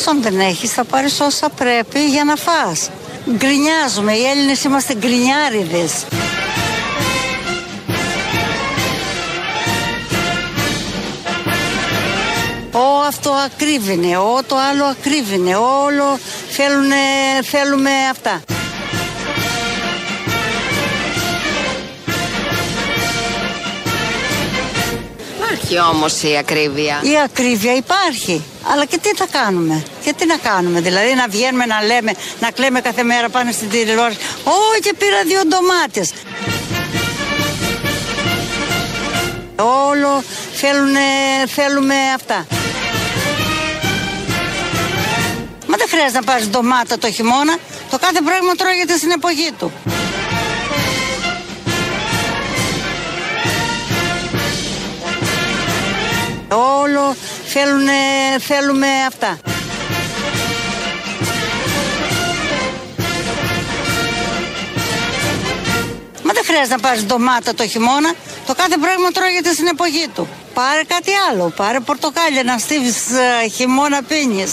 [0.00, 2.90] Εφόσον δεν έχεις θα πάρεις όσα πρέπει για να φας.
[3.36, 6.06] Γκρινιάζουμε, οι Έλληνες είμαστε γκρινιάριδες.
[12.72, 16.18] Ω αυτό ακρίβεινε, ω το άλλο ακρίβεινε, όλο
[16.48, 16.96] θέλουνε,
[17.42, 18.57] θέλουμε αυτά.
[25.50, 27.00] Υπάρχει όμως η ακρίβεια.
[27.02, 28.44] Η ακρίβεια υπάρχει.
[28.72, 32.50] Αλλά και τι θα κάνουμε; Και τι να κάνουμε; Δηλαδή να βγαίνουμε να λέμε, να
[32.50, 34.18] κλαίμε κάθε μέρα πάνω στην τηλεόραση.
[34.44, 36.12] Ω και πήρα δύο ντομάτες.
[39.56, 41.00] Όλο θέλουνε,
[41.46, 42.46] θέλουμε αυτά.
[45.66, 47.56] Μα δεν χρειάζεται να πάρεις ντομάτα το χειμώνα.
[47.90, 49.72] Το κάθε πράγμα τρώγεται στην εποχή του.
[56.50, 57.92] Όλο θέλουνε,
[58.38, 59.38] θέλουμε αυτά.
[66.24, 68.12] Μα δεν χρειάζεται να πάρεις ντομάτα το χειμώνα.
[68.46, 70.28] Το κάθε πράγμα τρώγεται στην εποχή του.
[70.54, 71.52] Πάρε κάτι άλλο.
[71.56, 72.96] Πάρε πορτοκάλια να στείλεις
[73.44, 74.52] ε, χειμώνα πίνεις.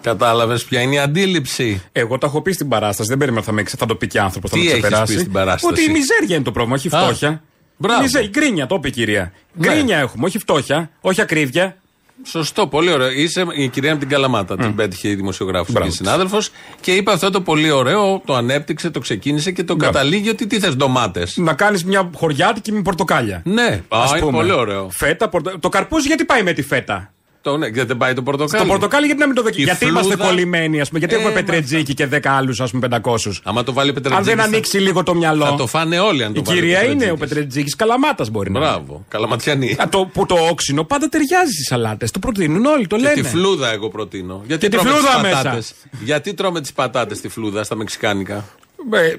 [0.00, 3.08] Κατάλαβες ποια είναι η αντίληψη; Εγώ το έχω πει στην παράσταση.
[3.08, 4.50] Δεν περίμενα θα, με, θα το πει και άνθρωπος.
[4.50, 5.12] Θα Τι με έχεις ξεπεράσει.
[5.14, 7.42] πει στην παράσταση; Ότι η μιζέρια είναι το πρόβλημα, όχι η Α, φτώχεια.
[7.80, 8.00] Μπράβο.
[8.00, 9.32] Η μιζέρια, η γκρίνια, το είπε η κυρία.
[9.52, 9.66] Ναι.
[9.68, 11.76] Γκρίνια έχουμε, όχι φτώχεια, όχι ακρίβεια.
[12.24, 13.10] Σωστό, πολύ ωραίο.
[13.10, 14.56] Είσαι η κυρία από την Καλαμάτα.
[14.56, 16.50] Την πέτυχε η δημοσιογράφος Μπράβο και συνάδελφος.
[16.80, 19.92] Και είπε αυτό το πολύ ωραίο, το ανέπτυξε, το ξεκίνησε και το Μπράβο.
[19.92, 21.36] καταλήγει ότι τι θες ντομάτες.
[21.36, 23.42] Να κάνεις μια χωριάτικη με πορτοκάλια.
[23.44, 24.36] Ναι, Ας α, είναι πούμε.
[24.36, 24.88] πολύ ωραίο.
[24.92, 25.58] Φέτα, πορτο...
[25.58, 28.62] Το καρπούζι γιατί πάει με τη φέτα; Το, ναι, γιατί δεν πάει το πορτοκάλι.
[28.62, 29.62] Το πορτοκάλι γιατί να μην το δοκιμάσει.
[29.62, 30.98] Η Γιατί είμαστε φλούδα- κολλημένοι, ας πούμε.
[30.98, 33.40] Γιατί Ε, έχουμε μα πετρετζίκι και 10 άλλους, ας πούμε, 500.
[33.44, 34.24] Άμα το βάλει Αν πετρετζίκι.
[34.28, 35.44] δεν θα- ανοίξει λίγο το μυαλό.
[35.44, 37.28] Θα το φάνε όλοι αν το Η βάλει κυρία είναι ο Πετρετζίκης.
[37.28, 38.68] Πετρετζίκη Καλαμάτας μπορεί να είναι.
[38.68, 39.76] Μπράβο, καλαματιανή.
[39.78, 42.10] Α, το, που το όξινο πάντα ταιριάζει στις σαλάτες.
[42.10, 43.14] Το προτείνουν όλοι, το Και λένε.
[43.14, 44.42] τη φλούδα εγώ προτείνω.
[44.46, 45.36] Γιατί Και τη τρώμε τις φλούδα μέσα.
[45.36, 45.72] πατάτες.
[46.04, 48.44] Γιατί τρώμε τις πατάτες στη φλούδα στα μεξικάνικα;
[48.92, 49.14] Ε,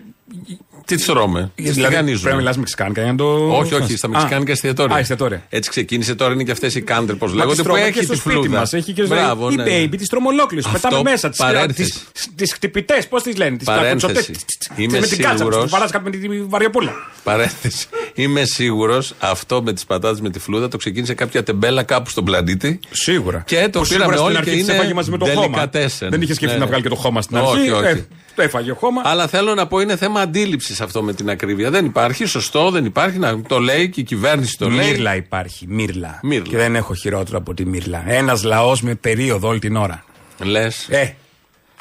[0.86, 2.20] Τι τις τρώμε; Τι δηλαδή, τηγανίζουμε.
[2.22, 3.58] πρέπει να μιλάς μεξικάνικα για να το.
[3.58, 4.96] Όχι, όχι, στα μεξικάνικα εστιατόρια.
[4.96, 5.44] Α, εστιατόρια.
[5.50, 7.92] Έτσι ξεκίνησε τώρα, είναι και αυτές οι κάντρε, πώ Μα λέγονται, τις που τρώμε έχει
[7.94, 8.60] και τη στο σπίτι φλούδα.
[8.60, 8.74] μας.
[8.74, 9.64] Έχει και Μπράβο, η ναι.
[9.68, 10.68] baby, τις τρομολόκληρε.
[10.68, 11.94] Αυτό, Πετάμε μέσα τις παρένθεση.
[12.36, 13.58] τις χτυπητές, πώς τις λένε.
[13.58, 14.32] Τις Παρένθεση.
[14.76, 16.92] Είμαι Με την κάτσα, σίγουρος- τι βαράς κάτω με τη βαριοπούλα.
[17.24, 17.88] Παρένθεση.
[18.16, 22.24] Είμαι σίγουρος αυτό με τις πατάτες με τη φλούδα το ξεκίνησε κάποια τεμπέλα κάπου στον
[22.26, 22.80] πλανήτη.
[22.92, 23.44] Σίγουρα.
[23.48, 25.26] Και το Που πήραμε σίγουρα στην όλοι αρχή και της είναι έφαγε μαζί με το
[25.26, 25.64] χώμα.
[25.64, 26.08] delicatessen.
[26.10, 26.66] Δεν είχες σκεφτεί Ναι, να ναι.
[26.66, 27.70] βγάλει και το χώμα στην Όχι, αρχή.
[27.72, 27.86] όχι.
[27.86, 28.06] Ε,
[28.36, 29.02] Το έφαγε χώμα.
[29.06, 31.70] Αλλά θέλω να πω είναι θέμα αντίληψης αυτό με την ακρίβεια.
[31.70, 33.18] Δεν υπάρχει, σωστό, δεν υπάρχει.
[33.18, 34.88] Να το λέει και η κυβέρνηση το λέει.
[34.92, 35.66] Μίρλα υπάρχει.
[35.70, 36.20] Μίρλα.
[36.24, 36.48] Μίρλα.
[36.48, 38.04] Και δεν έχω χειρότερο από τη μίρλα.
[38.08, 40.04] Ένας λαός με περίοδο όλη την ώρα.
[40.44, 40.88] Λες.
[40.90, 41.14] Ε,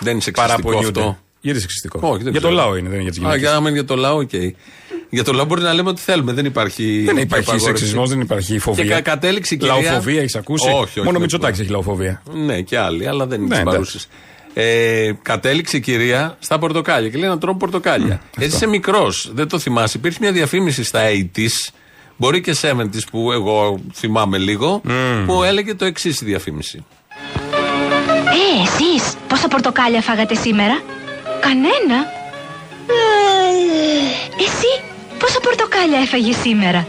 [0.00, 1.00] δεν είναι σεξιστικό παραπονιούνται.
[1.00, 1.19] αυτό.
[1.43, 2.62] Γιατί είναι σεξιστικό; Όχι, δεν για το ξέρω.
[2.62, 3.43] λαό είναι, δεν είναι για τις Α, γυναίκες.
[3.43, 4.31] για, άμα είναι για το λαό, οκ.
[5.10, 6.33] Για το λαό μπορεί να λέμε ό,τι θέλουμε.
[6.33, 7.03] Δεν υπάρχει.
[7.06, 7.65] Δεν υπάρχει απαγόρευση.
[7.83, 8.84] σεξισμός, δεν υπάρχει Και φοβία.
[8.84, 9.75] κα- κατέληξε η κυρία.
[9.75, 10.99] Λαοφοβία έχεις ακούσει; Όχι, όχι.
[10.99, 11.62] Μόνο ο δεν Μητσοτάκης μπορεί.
[11.62, 12.22] έχει λαοφοβία.
[12.47, 13.99] Ναι, και άλλοι, αλλά δεν είναι Ναι, τι εντάξει.
[14.55, 14.71] Παρούσε.
[15.09, 18.21] Ε, κατέληξε η κυρία στα πορτοκάλια και λέει να τρώμε πορτοκάλια.
[18.38, 19.97] Έτσι είσαι μικρός, δεν το θυμάσαι.
[19.97, 21.00] Υπήρχε μια διαφήμιση στα
[21.37, 21.72] 80s,
[22.16, 24.81] μπορεί και 70s που εγώ θυμάμαι λίγο,
[25.27, 26.84] που έλεγε το εξής η διαφήμιση.
[28.31, 30.83] Ε, εσείς, πόσα πορτοκάλια φάγατε σήμερα;
[31.41, 32.19] Κανένα.
[34.39, 34.83] Εσύ,
[35.19, 36.87] πόσα πορτοκάλια έφαγες σήμερα;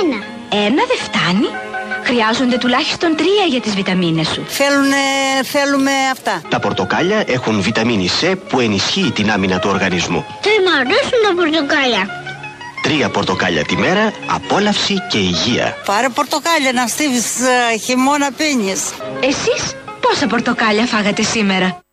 [0.00, 0.16] Ένα.
[0.64, 1.73] Ένα δεν φτάνει.
[2.04, 4.44] Χρειάζονται τουλάχιστον τρία για τις βιταμίνες σου.
[4.48, 4.96] Θέλουνε,
[5.44, 6.42] θέλουμε αυτά.
[6.48, 10.24] Τα πορτοκάλια έχουν βιταμίνη C που ενισχύει την άμυνα του οργανισμού.
[10.42, 12.08] Δεν μ' αρέσουν τα πορτοκάλια.
[12.82, 15.76] Τρία πορτοκάλια τη μέρα, απόλαυση και υγεία.
[15.84, 18.82] Πάρε πορτοκάλια να στείλεις ε, χειμώνα πίνεις.
[19.20, 21.83] Εσείς, πόσα πορτοκάλια φάγατε σήμερα;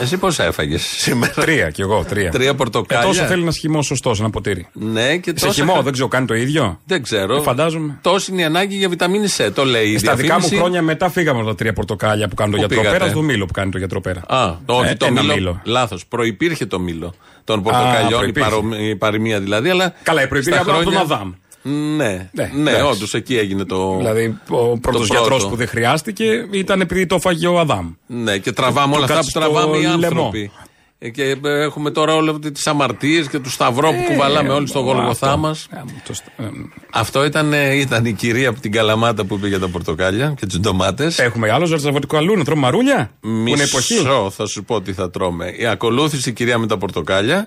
[0.00, 1.32] Εσύ πόσα έφαγες; Σήμερα.
[1.32, 2.30] Τρία κι εγώ, τρία.
[2.30, 3.06] Τρία Ε, πορτοκάλια.
[3.06, 4.66] τόσο θέλει ένα χυμό σωστό, ένα ποτήρι.
[4.72, 7.36] Ναι, και Σε τόσα χυμό, χα- δεν ξέρω, κάνει το ίδιο; Δεν ξέρω.
[7.36, 7.98] Ε, φαντάζομαι.
[8.02, 10.56] Τόση είναι η ανάγκη για βιταμίνη C, το λέει η Στα δικά μου διαφήμιση.
[10.56, 13.22] χρόνια μετά φύγαμε από τα τρία πορτοκάλια που κάνει το Πού γιατρό πήγατε; πέρας στο
[13.22, 14.20] μήλο που κάνει το γιατρό πέρα.
[14.26, 15.34] Α, το, όχι Ε, το ένα μήλο.
[15.34, 15.60] μήλο.
[15.64, 16.06] Λάθος.
[16.06, 18.48] Προπήρχε το μήλο των πορτοκαλιών, η, προϋπήρχε.
[18.50, 19.70] παρο- η παροιμία δηλαδή.
[19.70, 21.32] Αλλά Καλά, η προϋπήρχε στα από τον χρόνια- Αδάμ.
[21.68, 22.86] Ναι, Ναι, ναι, εντάξει.
[22.92, 23.96] όντως εκεί έγινε το.
[23.96, 25.48] Δηλαδή, ο πρώτος το γιατρός πρώτο.
[25.48, 27.92] που δεν χρειάστηκε ήταν επειδή το φάγε ο Αδάμ.
[28.06, 29.94] Ναι, και τραβάμε Του όλα αυτά που κάτσε στο τραβάμε οι λαιμό.
[29.94, 30.50] άνθρωποι.
[30.98, 34.78] Ε, Και ε, έχουμε τώρα όλε τις αμαρτίες και τους σταυρό που κουβαλάμε όλοι στο
[34.80, 35.40] Γολγοθά Ε, Αυτό.
[35.40, 35.66] μας.
[35.70, 36.48] Ε, μου το st- ε,
[36.92, 40.46] Αυτό ήταν, ε, ήταν η κυρία από την Καλαμάτα που είπε για τα πορτοκάλια και
[40.46, 41.18] τις ντομάτες.
[41.18, 43.10] Έχουμε άλλο ζαρτζαβωτικό αλλού να τρώμε μαρούλια.
[43.20, 43.94] Που είναι εποχή.
[43.94, 45.54] Μισό, θα σου πω τι θα τρώμε.
[45.58, 47.46] Η ακολούθηση η κυρία με τα πορτοκάλια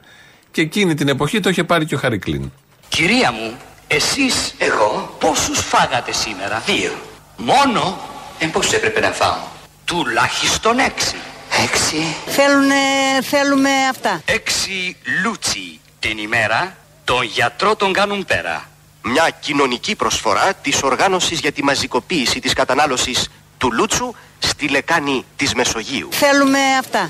[0.52, 2.52] και εκείνη την εποχή το είχε πάρει και ο Χαρικλίν.
[2.90, 3.52] Κυρία μου,
[3.92, 6.92] εσείς Εγώ πόσους φάγατε σήμερα; δύο.
[7.38, 8.00] Μόνο;
[8.40, 9.38] Ε, πώς έπρεπε να φάω;
[9.86, 11.16] τουλάχιστον έξι.
[11.64, 12.16] Έξι.
[12.26, 12.76] Θέλουνε,
[13.22, 14.22] θέλουμε αυτά.
[14.26, 18.70] Έξι λούτσι την ημέρα, τον γιατρό τον κάνουν πέρα.
[19.02, 25.54] Μια κοινωνική προσφορά της οργάνωσης για τη μαζικοποίηση της κατανάλωσης του λούτσου στη λεκάνη της
[25.54, 26.10] Μεσογείου.
[26.12, 27.08] Θέλουμε αυτά.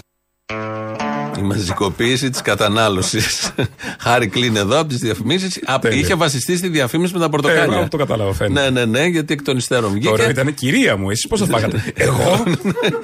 [1.39, 3.51] Η μαζικοποίηση της κατανάλωσης.
[3.99, 5.59] Χάρη κλείνει εδώ από τις διαφημίσεις.
[5.81, 5.97] Τέλεια.
[5.99, 7.77] Είχε βασιστεί στη διαφήμιση με τα Ε, πορτοκάλια.
[7.77, 8.69] εγώ το κατάλαβα, φαίνεται.
[8.69, 10.07] Ναι, ναι, ναι, γιατί εκ των υστέρων βγήκε.
[10.07, 12.43] Τώρα ήταν κυρία μου, εσείς πώς θα φάγατε; Εγώ;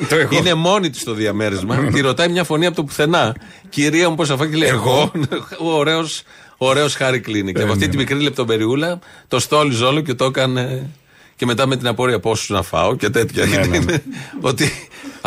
[0.09, 0.37] Το εγώ.
[0.37, 1.75] Είναι μόνη της το διαμέρισμα.
[1.77, 3.35] Τη ρωτάει μια φωνή από το πουθενά.
[3.69, 5.11] Κυρία μου, πώς θα φάει και λέει Εγώ;
[5.57, 6.23] Ωραίος
[6.57, 7.53] ωραίος Χάρη κλείνει.
[7.53, 8.03] Και από αυτή ναι, τη ναι.
[8.03, 10.89] μικρή λεπτομεριούλα το στόλιζε όλο και το έκανε.
[11.35, 13.45] Και μετά με την απορία πόσου να φάω και τέτοια.
[13.45, 13.77] Ναι, ναι.
[13.77, 14.03] Είναι
[14.41, 14.71] Ότι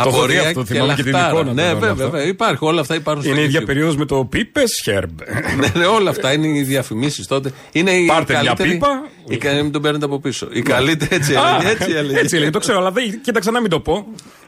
[0.07, 1.33] έχω δει απορία αυτό, και θυμάμαι και την λαχτάρα.
[1.33, 2.09] εικόνα Ναι, τώρα όλο βέβαια, αυτό.
[2.09, 2.27] βέβαια.
[2.27, 3.65] Υπάρχει, όλα αυτά υπάρχουν στο Είναι η ίδια YouTube.
[3.65, 5.19] περίοδος με το Πίπες Χέρμπ.
[5.59, 7.51] ναι, ναι, όλα αυτά είναι οι διαφημίσεις τότε.
[7.71, 8.69] Είναι η Πάρτε μια καλύτερη.
[8.69, 8.87] πίπα.
[9.27, 10.47] Η, κα- μην τον παίρνετε από πίσω.
[10.51, 11.69] Η καλύτερη έτσι Α, έλεγε.
[11.71, 12.19] Έτσι έλεγε.
[12.19, 14.05] Έτσι έλεγε, το ξέρω, αλλά δεν- κοίταξα να μην το πω.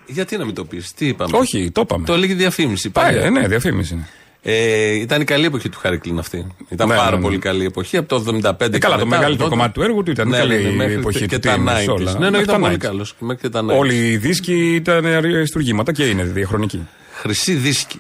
[0.07, 1.37] Γιατί να μην το πεις, τι είπαμε.
[1.37, 2.05] Όχι, το είπαμε.
[2.05, 2.89] Το έλεγε διαφήμιση.
[2.89, 3.21] Πάει, παλιά.
[3.25, 4.07] ε, ναι, διαφήμιση είναι.
[4.43, 6.47] Ε, ήταν η καλή εποχή του Χάρη αυτή.
[6.69, 7.21] Ήταν Ναι, πάρα ναι, ναι.
[7.21, 7.97] πολύ καλή εποχή.
[7.97, 9.49] Από το 75 Ε, καλά, το μετά, μεγαλύτερο 80.
[9.49, 11.61] κομμάτι του έργου του ήταν Ναι, καλή ναι, ναι, μέχρι εποχή και του τα τι
[11.61, 11.87] είναι, 90s.
[11.93, 12.11] όλα.
[12.11, 12.77] Ναι, ναι, Μέχρι ήταν τα πολύ 90s.
[12.77, 13.15] καλός.
[13.19, 13.77] Μέχρι και τα 90s.
[13.77, 16.87] Όλοι οι δίσκοι ήταν αριστούργήματα και είναι διαχρονικοί.
[17.13, 17.99] Χρυσή δίσκη.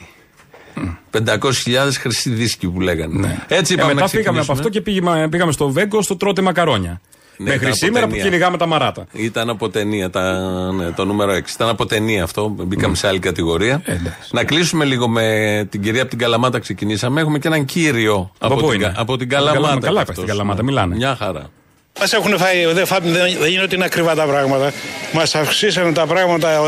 [1.11, 3.19] 500.000 χρυσή δίσκη που λέγανε.
[3.19, 3.37] Ναι.
[3.47, 4.57] Έτσι Ε, είπαμε μετά να φύγαμε από ξεκινήσουμε.
[4.57, 7.01] αυτό και πήγαμε, πήγαμε στο Βέγκο στο τρώτε μακαρόνια.
[7.37, 8.25] Ναι, Μέχρι ήταν από σήμερα που ταινία.
[8.25, 9.05] κυνηγάμε τα μαράτα.
[9.11, 10.39] Ήταν από ταινία, τα,
[10.71, 11.37] ναι, το νούμερο 6.
[11.53, 12.47] Ήταν από ταινία αυτό.
[12.49, 13.81] Μπήκαμε σε άλλη κατηγορία.
[13.85, 14.29] Ε, εντάξει.
[14.31, 16.59] να κλείσουμε λίγο με την κυρία από την Καλαμάτα.
[16.59, 17.21] Ξεκινήσαμε.
[17.21, 19.59] Έχουμε και έναν κύριο Από πού την, είναι; από την Από την Καλαμάτα.
[19.59, 19.85] Καλαμάτα.
[19.87, 20.25] Καλά κι είπα, στην αυτός.
[20.25, 20.67] Καλαμάτα, Ναι.
[20.69, 20.95] μιλάνε.
[20.95, 21.49] Μια χαρά.
[21.99, 24.71] Μας έχουν φάει, δεν, φά- δεν, δεν είναι ότι είναι ακριβά τα πράγματα.
[25.13, 26.59] Μας αυξήσανε τα πράγματα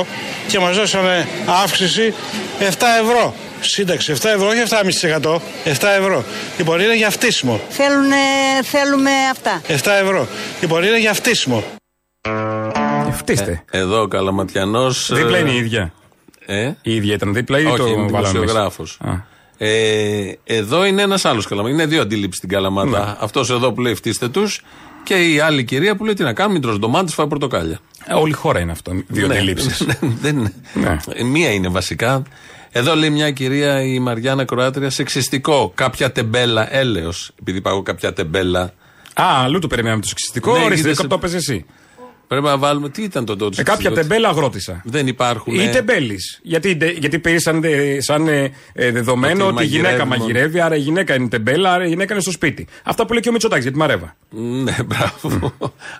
[0.00, 0.04] 60-80%
[0.46, 1.28] και μας δώσανε
[1.62, 2.14] αύξηση
[2.60, 2.64] 7
[3.02, 3.34] ευρώ.
[3.60, 4.62] Σύνταξη 7 ευρώ, όχι
[5.22, 5.34] 7,5%.
[5.34, 5.38] 7
[5.98, 6.24] ευρώ.
[6.58, 7.60] Λοιπόν, είναι για φτύσιμο.
[7.68, 8.16] Θέλουνε,
[8.62, 9.60] θέλουμε αυτά.
[9.68, 10.26] 7 ευρώ.
[10.60, 11.64] Λοιπόν, είναι για φτύσιμο.
[12.20, 12.30] Ε,
[13.12, 13.64] Φτύστε.
[13.70, 15.10] Εδώ ο Καλαματιανός.
[15.12, 15.92] Δίπλα είναι η ίδια.
[16.46, 18.84] Ε, Η ίδια ήταν δίπλα ή όχι, το είναι βάλαμε μέσα; δημοσιογράφο.
[19.62, 19.66] Α.
[19.66, 21.74] Ε, εδώ είναι ένας άλλος Καλαμάτα.
[21.74, 23.04] Είναι δύο αντίληψεις στην Καλαμάτα.
[23.06, 23.14] Ναι.
[23.18, 24.62] Αυτός εδώ που λέει φτύστε τους
[25.04, 27.78] και η άλλη κυρία που λέει τι να κάνουμε, μην τρως ντομάτες, φάει πορτοκάλια.
[28.06, 28.92] Ε, Όλη η χώρα είναι αυτό.
[29.06, 29.84] Δύο Ναι, αντιλήψει.
[29.86, 30.52] ναι, δεν είναι.
[30.74, 30.96] Ναι.
[31.14, 32.22] Ε, Μία είναι βασικά.
[32.74, 35.72] Εδώ λέει μια κυρία, η Μαριάννα Κροάτρια, σεξιστικό.
[35.74, 37.30] Κάποια τεμπέλα, έλεος.
[37.40, 38.60] Επειδή πάω κάποια τεμπέλα.
[39.14, 40.52] Α, αλλού το περιμέναμε το σεξιστικό.
[40.58, 41.64] Ναι, Ορίστε, είδες- κάπου το έπαιζες εσύ.
[42.32, 42.88] Πρέπει να βάλουμε.
[42.88, 43.60] Τι ήταν το τότε.
[43.60, 44.80] Ε, κάποια τεμπέλα αγρότησα.
[44.84, 45.54] Δεν υπάρχουν.
[45.54, 46.38] Ή ε, τεμπέλης.
[46.42, 47.40] Γιατί, γιατί πήραν
[47.98, 50.20] σαν ε, ε, δεδομένο Ότι ότι η γυναίκα μαγειρεύει μόνο.
[50.20, 52.66] μαγειρεύει, άρα η γυναίκα είναι τεμπέλα, άρα η γυναίκα είναι στο σπίτι.
[52.82, 54.16] Αυτά που λέει και ο Μητσοτάκης για τη Μαρέβα.
[54.30, 55.52] Ναι, μπράβο.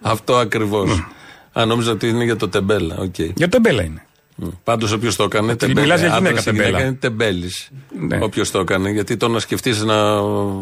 [0.03, 1.05] Αυτό ακριβώς.
[1.53, 2.97] Α, νόμιζα ότι είναι για το τεμπέλα.
[2.99, 3.19] Οκ.
[3.19, 4.07] Για τεμπέλα είναι.
[4.65, 5.57] Πάντως, όποιος το έκανε.
[5.57, 5.81] τεμπέλα.
[5.81, 6.81] μιλάς για γυναίκα Άντρας ή τεμπέλα.
[6.81, 7.69] είναι τεμπέλης.
[8.01, 8.19] Ναι.
[8.23, 8.91] Όποιος το έκανε.
[8.91, 9.95] Γιατί το να σκεφτείς να.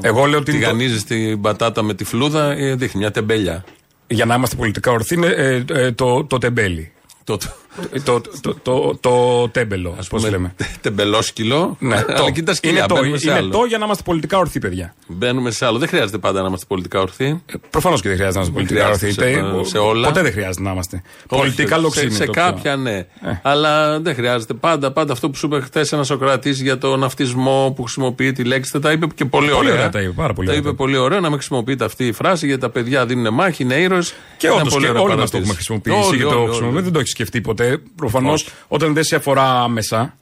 [0.02, 3.64] Εγώ λέω ότι είναι το- τηγανίζεις την πατάτα με τη φλούδα, ε, δείχνει μια τεμπέλια.
[4.12, 6.92] Για να είμαστε πολιτικά ορθοί είναι ε, ε, το, το τεμπέλι.
[7.24, 7.69] Το, Ε,
[8.04, 10.54] Το, το, το, το τέμπελο, πώς λέμε.
[10.80, 11.76] Τεμπελόσκυλο.
[11.78, 12.30] Ναι, Αλλά το.
[12.30, 12.78] και τα σκυλιά.
[12.78, 13.48] είναι το, μπαίνουμε σε είναι άλλο.
[13.50, 14.94] το για να είμαστε πολιτικά ορθοί, παιδιά.
[15.06, 15.78] Μπαίνουμε σε άλλο.
[15.78, 17.42] Δεν χρειάζεται πάντα να είμαστε πολιτικά ορθοί.
[17.70, 18.98] Προφανώς και δεν χρειάζεται να είμαστε πολιτικά ορθοί.
[19.12, 20.06] χρειάζεται σε- Τε- σε όλα.
[20.08, 21.02] Ποτέ δεν χρειάζεται να είμαστε.
[21.28, 22.10] Όχι, Πολιτικά σε, λοξίνη.
[22.10, 22.42] σε το πιο.
[22.42, 23.06] κάποια ναι.
[23.42, 24.54] Αλλά δεν χρειάζεται.
[24.54, 28.44] Πάντα, πάντα αυτό που σου είπε χθες ένας Σοκράτη για τον αυτισμό που χρησιμοποιεί τη
[28.44, 28.78] λέξη.
[28.80, 29.72] Τα είπε και πολύ, Πολύ ωραία.
[29.72, 30.64] ωραία τα είπε, πάρα πολύ Τα ωραία.
[30.68, 33.74] είπε πολύ ωραία να μην χρησιμοποιείται αυτή η φράση γιατί τα παιδιά δίνουν μάχη, είναι
[33.74, 34.14] ήρωες.
[34.36, 36.80] Και όντως και όλοι μας το έχουμε χρησιμοποιήσει και το χρησιμοποιούμε.
[36.80, 37.69] Δεν το έχεις σκεφτεί ποτέ.
[37.96, 38.50] Προφανώς Όχι.
[38.68, 40.14] όταν δεν σε αφορά άμεσα.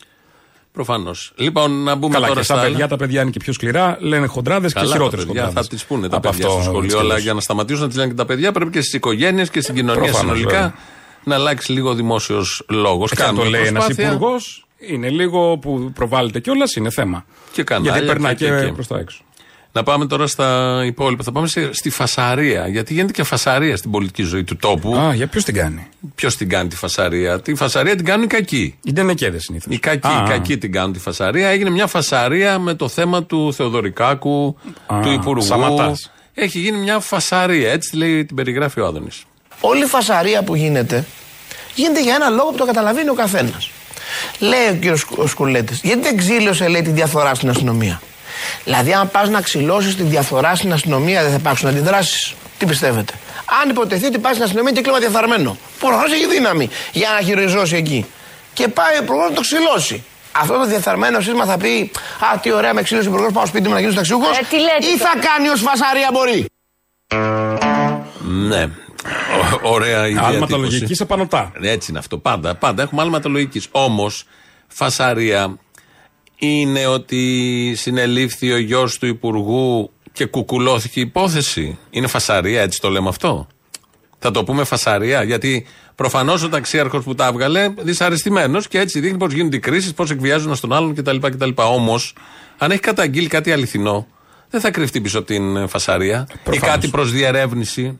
[0.73, 1.33] Προφανώς.
[1.37, 2.71] Λοιπόν, να μπούμε Καλά, τώρα και στα στα άλλα.
[2.73, 5.69] παιδιά τα παιδιά είναι και πιο σκληρά, λένε χοντράδες και Καλά, τα χειρότερες παιδιά χοντράδες.
[5.69, 6.99] θα τις πούνε τα παιδιά στο σχολείο.
[6.99, 9.61] Αλλά για να σταματήσουν να τις λένε και τα παιδιά, πρέπει και στις οικογένειες και
[9.61, 10.75] στην κοινωνία Προφανώς, συνολικά βέβαια.
[11.25, 13.11] να αλλάξει λίγο δημόσιος λόγος.
[13.15, 17.25] Και αν το λέει ένας υπουργός, είναι λίγο που προβάλλεται κιόλας, είναι θέμα.
[17.53, 18.73] Και κανάλια Γιατί περνάει και- και, και- και.
[18.73, 19.23] προς τα έξω.
[19.73, 21.23] Να πάμε τώρα στα υπόλοιπα.
[21.23, 22.69] Θα πάμε σε- στη φασαρία.
[22.69, 24.97] Γιατί γίνεται και φασαρία στην πολιτική ζωή του τόπου.
[24.97, 28.27] Α, για ποιος την κάνει; Ποιος την κάνει τη φασαρία; Τη φασαρία την κάνουν οι
[28.27, 28.79] κακοί.
[28.85, 29.75] Οι ντενεκέδε συνήθως.
[29.75, 31.49] Οι κακοί, οι κακοί την κάνουν τη φασαρία.
[31.49, 34.57] Έγινε μια φασαρία με το θέμα του Θεοδωρικάκου,
[34.87, 35.43] Α, του Υπουργού.
[35.43, 36.11] Σαματάς.
[36.35, 37.73] Έχει γίνει μια φασαρία.
[37.73, 39.23] Έτσι λέει, την περιγράφει ο Άδωνης.
[39.61, 41.05] Όλη η φασαρία που γίνεται
[41.75, 43.71] γίνεται για ένα λόγο που το καταλαβαίνει ο καθένας.
[44.39, 48.01] Λέει ο κύριος Σκουλέτης, γιατί δεν ξύλωσε λέει τη διαφθορά στην αστυνομία;
[48.65, 52.35] Δηλαδή, αν πας να ξυλώσεις τη διαφθορά στην αστυνομία, δεν θα υπάρξουν αντιδράσεις.
[52.59, 53.13] Τι πιστεύετε;
[53.63, 55.57] Αν υποτεθεί ότι πάει στην αστυνομία και κλίμα διαφθαρμένο.
[55.79, 58.07] Προφανώς έχει δύναμη για να χειριζώσει εκεί.
[58.53, 60.05] Και πάει ο υπουργός να το ξυλώσει.
[60.33, 61.91] Αυτό το διαφθαρμένο σύστημα θα πει
[62.35, 64.29] Α, τι ωραία με ξύλωσε ο υπουργός, πάω σπίτι μου να γίνω ταξιούχο.
[64.29, 66.47] Ε, τι λέτε Ή θα κάνει ως φασαρία μπορεί.
[68.21, 68.63] Ναι.
[68.63, 70.61] Ω- Ωραία η Άλματα διατύπωση.
[70.63, 71.53] λογικής απανοτά.
[71.63, 72.19] Έτσι είναι αυτό.
[72.19, 73.67] Πάντα, πάντα έχουμε άλματα λογικής.
[73.71, 74.25] Όμως,
[74.69, 75.57] φασαρία
[76.39, 81.79] είναι ότι συνελήφθη ο γιος του Υπουργού και κουκουλώθηκε η υπόθεση.
[81.91, 83.47] Είναι φασαρία, έτσι το λέμε αυτό.
[84.19, 89.19] Θα το πούμε φασαρία, γιατί προφανώς ο ταξίαρχος που τα έβγαλε δυσαρεστημένος και έτσι δείχνει
[89.19, 91.17] πώς γίνονται οι κρίσεις, πώς εκβιάζουν ένα τον άλλον κτλ.
[91.17, 91.51] κτλ.
[91.55, 92.15] Όμως,
[92.59, 94.07] αν έχει καταγγείλει κάτι αληθινό,
[94.51, 96.75] δεν θα κρυφτεί πίσω από την ε, φασαρία ή Προφανώς.
[96.75, 97.99] κάτι προς διερεύνηση.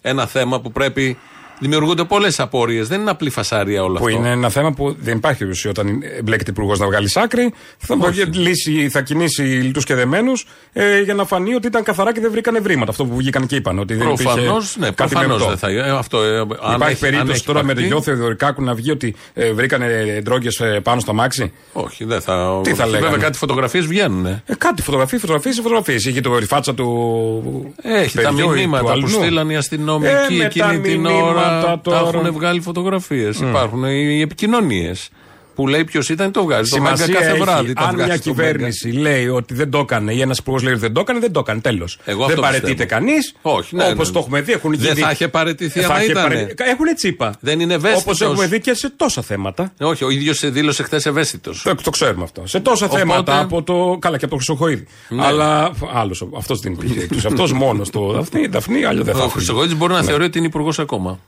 [0.00, 1.18] Ένα θέμα που πρέπει
[1.60, 2.88] Δημιουργούνται πολλές απορίες.
[2.88, 4.18] Δεν είναι απλή φασαρία όλο που αυτό.
[4.18, 7.52] είναι ένα θέμα που δεν υπάρχει ουσία όταν εμπλέκεται υπουργός να βγάλει άκρη.
[7.78, 7.96] Θα,
[8.32, 12.30] λύσει, θα κινήσει λιτούς και δεμένους ε, για να φανεί ότι ήταν καθαρά και δεν
[12.30, 12.90] βρήκαν ευρήματα.
[12.90, 13.78] Αυτό που βγήκαν και είπαν.
[13.78, 15.68] Ότι προφανώς, ναι, προφανώς δεν θα.
[15.68, 19.82] Ε, αυτό, ε, υπάρχει περίπτωση τώρα με τον γιο Θεοδωρικάκου να βγει ότι ε, βρήκαν
[20.22, 21.52] ντρόγκε ε, πάνω στο μάξι.
[21.72, 22.60] Όχι, δεν θα.
[22.62, 24.26] Τι θα λέγανε; Βέβαια κάτι φωτογραφίες βγαίνουν.
[24.26, 24.42] Ε.
[24.58, 26.06] κάτι φωτογραφίες, φωτογραφίες, φωτογραφίες.
[26.06, 27.74] Έχει το ρηφάτσα του.
[27.82, 31.47] Έχει τα μηνύματα που στείλαν οι αστυνομικοί εκείνη την ώρα
[31.82, 33.38] τα έχουν βγάλει φωτογραφίες.
[33.40, 33.48] Mm.
[33.48, 35.10] Υπάρχουν οι επικοινωνίες
[35.58, 36.70] που λέει ποιος ήταν, το βγάζει.
[36.70, 37.72] Σημασία το κάθε βράδυ.
[37.76, 41.00] Αν μια κυβέρνηση λέει ότι δεν το έκανε ή ένας υπουργός λέει ότι δεν το
[41.00, 41.60] έκανε, δεν το έκανε.
[41.60, 41.98] Τέλος.
[42.04, 43.34] Δεν παρετείται κανείς.
[43.42, 44.12] Όχι, ναι, Όπως ναι.
[44.12, 44.52] το έχουμε δει.
[44.52, 46.32] Έχουν δεν θα είχε παρετηθεί άμα ήταν.
[46.56, 47.34] Έχουν τσίπα.
[47.40, 48.02] Δεν είναι ευαίσθητος.
[48.02, 49.72] Όπως έχουμε δει και σε τόσα θέματα.
[49.80, 51.62] Όχι, ο ίδιος δήλωσε χθες ευαίσθητος.
[51.62, 52.46] Το, το ξέρουμε αυτό.
[52.46, 53.00] Σε τόσα Οπότε...
[53.00, 53.96] θέματα από το.
[54.00, 54.86] Καλά και από το Χρυσοχοίδη.
[55.08, 55.24] Ναι.
[55.24, 56.28] Αλλά άλλος.
[56.36, 57.26] Αυτός δεν υπήρχε.
[57.26, 60.46] Αυτός μόνος το Δαφνί, Δαφνί, άλλο δεν θα Ο Χρυσοχοίδης μπορεί να θεωρεί ότι είναι
[60.46, 61.18] υπουργός ακόμα.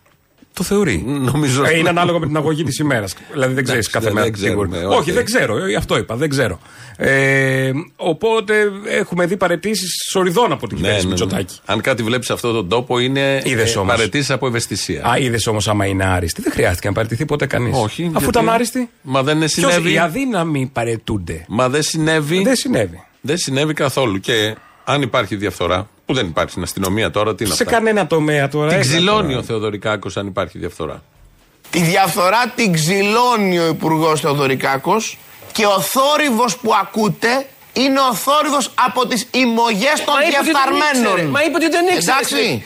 [0.61, 1.05] Το θεωρεί.
[1.07, 1.64] Νομίζω...
[1.64, 3.14] Ε, είναι ανάλογα με την αγωγή της ημέρας.
[3.33, 4.71] Δηλαδή δεν ξέρεις κάθε μέρα τι μπορεί.
[4.88, 5.57] Όχι, δεν ξέρω.
[5.57, 6.17] Ε, αυτό είπα.
[6.17, 6.61] Δεν ξέρω.
[6.97, 8.55] Ε, οπότε
[8.88, 11.21] έχουμε δει παρετήσεις σοριδών από την ναι, κυβέρνηση ναι, ναι.
[11.21, 11.59] Μητσοτάκη.
[11.64, 15.05] Αν κάτι βλέπεις σε αυτόν τον τόπο είναι ε, παρετήσεις από ευαισθησία.
[15.05, 16.43] Α, είδες όμως άμα είναι άριστη.
[16.43, 17.76] Δεν χρειάστηκε να παρετηθεί ποτέ κανείς.
[17.76, 18.02] Όχι.
[18.02, 18.29] Αφού γιατί...
[18.29, 18.90] ήταν άριστη.
[19.02, 19.93] Μα δεν συνέβη.
[19.93, 21.45] Οι αδύναμοι παρετούνται.
[21.49, 22.43] Μα δεν συνέβη.
[22.43, 23.05] Δεν συνέβη.
[23.21, 24.21] Δεν συνέβη καθόλου.
[24.21, 28.49] Και αν υπάρχει διαφθορά, που δεν υπάρχει στην αστυνομία τώρα, τι να Σε κανένα τομέα
[28.49, 28.68] τώρα.
[28.68, 31.02] Την ξυλώνει ο Θεοδωρικάκος αν υπάρχει διαφθορά.
[31.70, 35.18] Τη διαφθορά την ξυλώνει ο Υπουργός Θεοδωρικάκος
[35.52, 41.30] και ο θόρυβος που ακούτε είναι ο θόρυβος από τις ημωγέ των διεφθαρμένων.
[41.30, 42.16] Μα είπε ότι δεν ήξερε.
[42.16, 42.64] Εντάξει.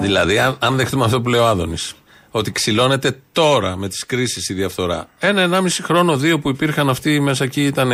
[0.00, 1.94] Δηλαδή, αν, αν δεχτούμε αυτό που λέει ο Άδωνης,
[2.30, 5.08] ότι ξυλώνεται τώρα με τις κρίσεις η διαφθορά.
[5.18, 7.92] Ένα, ενάμιση χρόνο, δύο που υπήρχαν αυτοί μέσα εκεί, ήταν,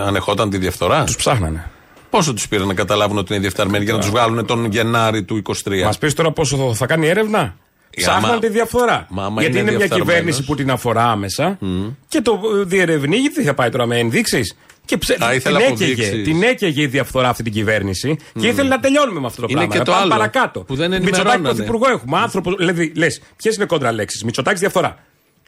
[0.00, 1.70] ανεχόταν τη διαφθορά; Τους ψάχνανε.
[2.10, 5.42] Πόσο τους πήραν να καταλάβουν ότι είναι διεφθαρμένοι για να τους βγάλουν τον Γενάρη του
[5.64, 5.82] 23.
[5.84, 7.56] Μας πεις τώρα πόσο θα κάνει έρευνα;
[7.96, 9.06] Ψάχναν τη διαφθορά.
[9.10, 11.94] Μα, Γιατί είναι, είναι μια κυβέρνηση που την αφορά άμεσα mm.
[12.08, 15.16] και το διερευνεί, γιατί θα πάει τώρα με ενδείξεις; Και ψε...
[15.42, 18.40] την, έκαιγε, την έκαιγε η διαφθορά αυτή την κυβέρνηση mm.
[18.40, 19.84] και ήθελε να τελειώνουμε με αυτό το είναι πράγμα.
[19.84, 20.60] Και το άλλο παρακάτω.
[20.60, 22.18] Που δεν Μητσοτάκη πρωθυπουργό έχουμε.
[22.18, 22.54] Άνθρωπο.
[22.56, 24.98] Δηλαδή, λες, ποιες είναι κόντρα λέξεις; Μητσοτάκη διαφθορά.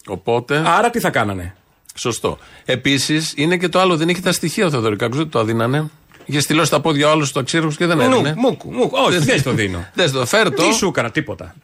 [0.07, 0.63] Οπότε.
[0.67, 1.55] Άρα τι θα κάνανε;
[1.95, 2.39] Σωστό.
[2.65, 3.97] Επίσης είναι και το άλλο.
[3.97, 5.91] Δεν είχε τα στοιχεία ο Θεοδωρικάκος, δεν το αδύνανε.
[6.31, 8.35] Είχε στυλώσει τα πόδια όλους στο αξίρου και δεν έδινε.
[8.37, 8.99] Μούκου, μούκου.
[9.07, 9.87] Όχι, δεν το δίνω.
[9.95, 10.51] Δεν το φέρω.
[10.51, 11.55] Τι σου έκανα, τίποτα.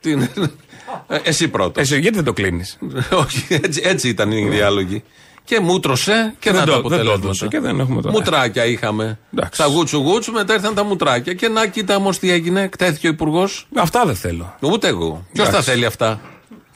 [1.22, 1.82] Εσύ πρώτος.
[1.82, 2.78] Εσύ, γιατί δεν το κλείνεις;
[3.24, 5.02] Όχι, έτσι, έτσι ήταν οι διάλογοι.
[5.44, 7.46] Και μούτρωσε και να το αποτελέσματα.
[7.46, 8.14] Και δεν έχουμε τώρα.
[8.14, 9.18] Μουτράκια είχαμε.
[9.34, 9.60] Εντάξει.
[9.60, 11.34] Τα γούτσου γούτσου, μετά ήρθαν τα μουτράκια.
[11.34, 13.66] Και να κοίτα όμως τι έγινε, εκτέθηκε ο υπουργός.
[13.76, 14.54] Αυτά δεν θέλω.
[14.60, 15.26] Ούτε εγώ.
[15.32, 16.20] Ποιος τα θέλει αυτά;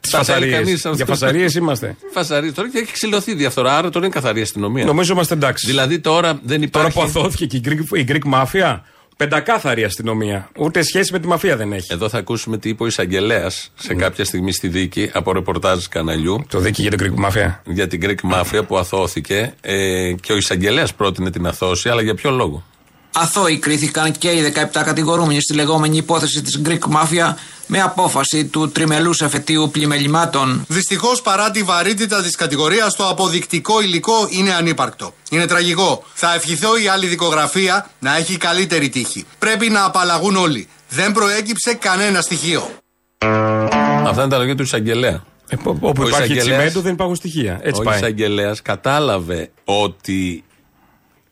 [0.08, 0.86] Φασαρίες.
[0.94, 1.96] Για φασαρίες είμαστε.
[2.12, 4.84] Φασαρίες τώρα και έχει ξυλωθεί διαφθορά, άρα τώρα είναι καθαρή αστυνομία.
[4.84, 5.66] Νομίζω είμαστε εντάξει.
[5.66, 6.92] Δηλαδή τώρα δεν υπάρχει.
[6.92, 8.80] Τώρα που αθώθηκε και η Greek, η Greek Mafia,
[9.16, 10.48] πεντακάθαρη αστυνομία.
[10.58, 11.92] Ούτε σχέση με τη μαφία δεν έχει.
[11.92, 16.44] Εδώ θα ακούσουμε τι είπε ο εισαγγελέας σε κάποια στιγμή στη δίκη από ρεπορτάζ καναλιού.
[16.48, 17.54] Το δίκη για την Greek Mafia.
[17.64, 22.14] Για την Greek Mafia που αθώθηκε ε, και ο εισαγγελέας πρότεινε την αθώση, αλλά για
[22.14, 22.64] ποιο λόγο;
[23.12, 27.34] Αθώοι κρίθηκαν και οι 17 κατηγορούμενοι στη λεγόμενη υπόθεση της Greek Mafia
[27.66, 30.64] με απόφαση του τριμελούς εφετείου πλημελημάτων.
[30.68, 35.14] Δυστυχώς παρά τη βαρύτητα της κατηγορίας το αποδεικτικό υλικό είναι ανύπαρκτο.
[35.30, 36.02] Είναι τραγικό.
[36.14, 39.24] Θα ευχηθώ η άλλη δικογραφία να έχει καλύτερη τύχη.
[39.38, 40.68] Πρέπει να απαλλαγούν όλοι.
[40.88, 42.70] Δεν προέκυψε κανένα στοιχείο.
[44.06, 45.24] Αυτά είναι τα λόγια του εισαγγελέα.
[45.48, 47.60] Ε, όπου υπάρχει τσιμέντο δεν υπάρχουν στοιχεία.
[47.62, 50.44] Έτσι ο εισαγγελέας κατάλαβε ότι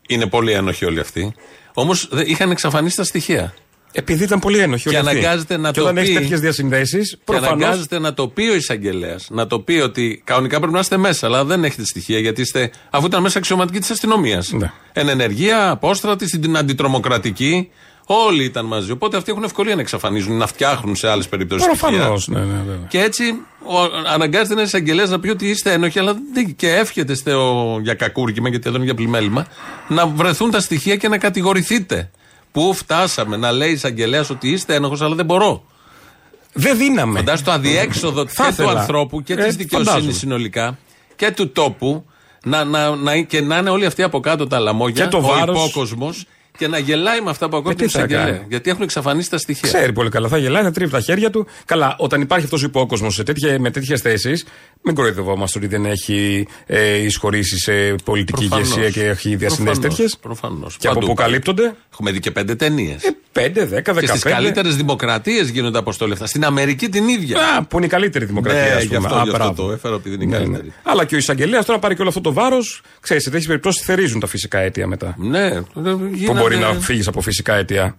[0.07, 1.33] είναι πολύ ένοχοι όλοι αυτοί.
[1.79, 3.53] Όμως είχαν εξαφανίσει τα στοιχεία.
[3.91, 4.89] Επειδή ήταν πολύ ένοχοι.
[4.89, 6.01] Και αναγκάζεται να και το όταν πει.
[6.01, 7.55] έχει τέτοιες διασυνδέσεις, προφανώ.
[7.57, 9.27] Και αναγκάζεται να το πει ο εισαγγελέας.
[9.29, 12.71] Να το πει ότι κανονικά πρέπει να είστε μέσα, αλλά δεν έχετε στοιχεία γιατί είστε.
[12.89, 14.51] αφού ήταν μέσα αξιωματικοί της αστυνομίας.
[14.51, 14.71] Ναι.
[14.93, 17.69] Εν ενεργεία, απόστρατη, στην αντιτρομοκρατική.
[18.11, 18.91] Όλοι ήταν μαζί.
[18.91, 21.65] Οπότε αυτοί έχουν ευκολία να εξαφανίζουν, να φτιάχνουν σε άλλες περιπτώσεις.
[21.65, 22.85] Προφανώς, ναι, ναι, βέβαια.
[22.87, 23.23] Και έτσι
[23.63, 23.77] ο,
[24.13, 28.49] αναγκάζεται ένας εισαγγελέας να πει ότι είστε ένοχοι, αλλά δεν, και εύχεται στο, για κακούργημα,
[28.49, 29.45] γιατί εδώ είναι για πλημέλημα,
[29.87, 32.11] να βρεθούν τα στοιχεία και να κατηγορηθείτε.
[32.51, 35.63] Πού φτάσαμε να λέει εισαγγελέας ότι είστε ένοχος, αλλά δεν μπορώ.
[36.53, 37.19] Δεν δίναμε.
[37.19, 40.77] Φαντάζομαι το αδιέξοδο και του ανθρώπου και ε, της δικαιοσύνης συνολικά
[41.15, 42.05] και του τόπου
[42.43, 45.21] να, να, να, και να είναι όλοι αυτοί από κάτω τα λαμόγια, και το ο
[45.21, 45.73] βάρος...
[46.59, 48.45] υπόκοσμος και να γελάει με αυτά που ακούει την εισαγγελέα.
[48.49, 49.69] Γιατί έχουν εξαφανίσει τα στοιχεία.
[49.69, 50.27] Ξέρει πολύ καλά.
[50.27, 51.47] Θα γελάει, θα τρίβει τα χέρια του.
[51.65, 53.21] Καλά, όταν υπάρχει αυτός ο υπόκοσμος
[53.59, 54.45] με τέτοιες θέσεις,
[54.81, 60.17] μην κοροϊδευόμαστε ότι δεν έχει ε, εισχωρήσει σε πολιτική ηγεσία και έχει διασυνδέσει τέτοιες.
[60.21, 60.77] Προφανώς.
[60.77, 63.03] Και από που καλύπτονται; Έχουμε δει και πέντε ταινίες.
[63.03, 64.05] Ε, πέντε, δέκα, δεκαπέντε.
[64.05, 66.25] Και στις καλύτερες δημοκρατίες γίνονται αποστόλοι αυτά.
[66.25, 67.37] Στην Αμερική την ίδια.
[67.37, 68.99] Α, που είναι η καλύτερη δημοκρατία, ναι, ας πούμε.
[68.99, 70.67] Γι αυτό, Α, γι αυτό το έφερα επειδή είναι η ναι, καλύτερη.
[70.67, 70.73] Ναι.
[70.83, 72.81] Αλλά και ο εισαγγελέας τώρα πάρει και όλο αυτό το βάρος.
[72.99, 75.15] Ξέρεις, σε τέτοιες περιπτώσεις θερίζουν τα φυσικά αίτια μετά.
[75.17, 77.95] Ναι, Που μπορεί να φύγεις από φυσικά αίτια.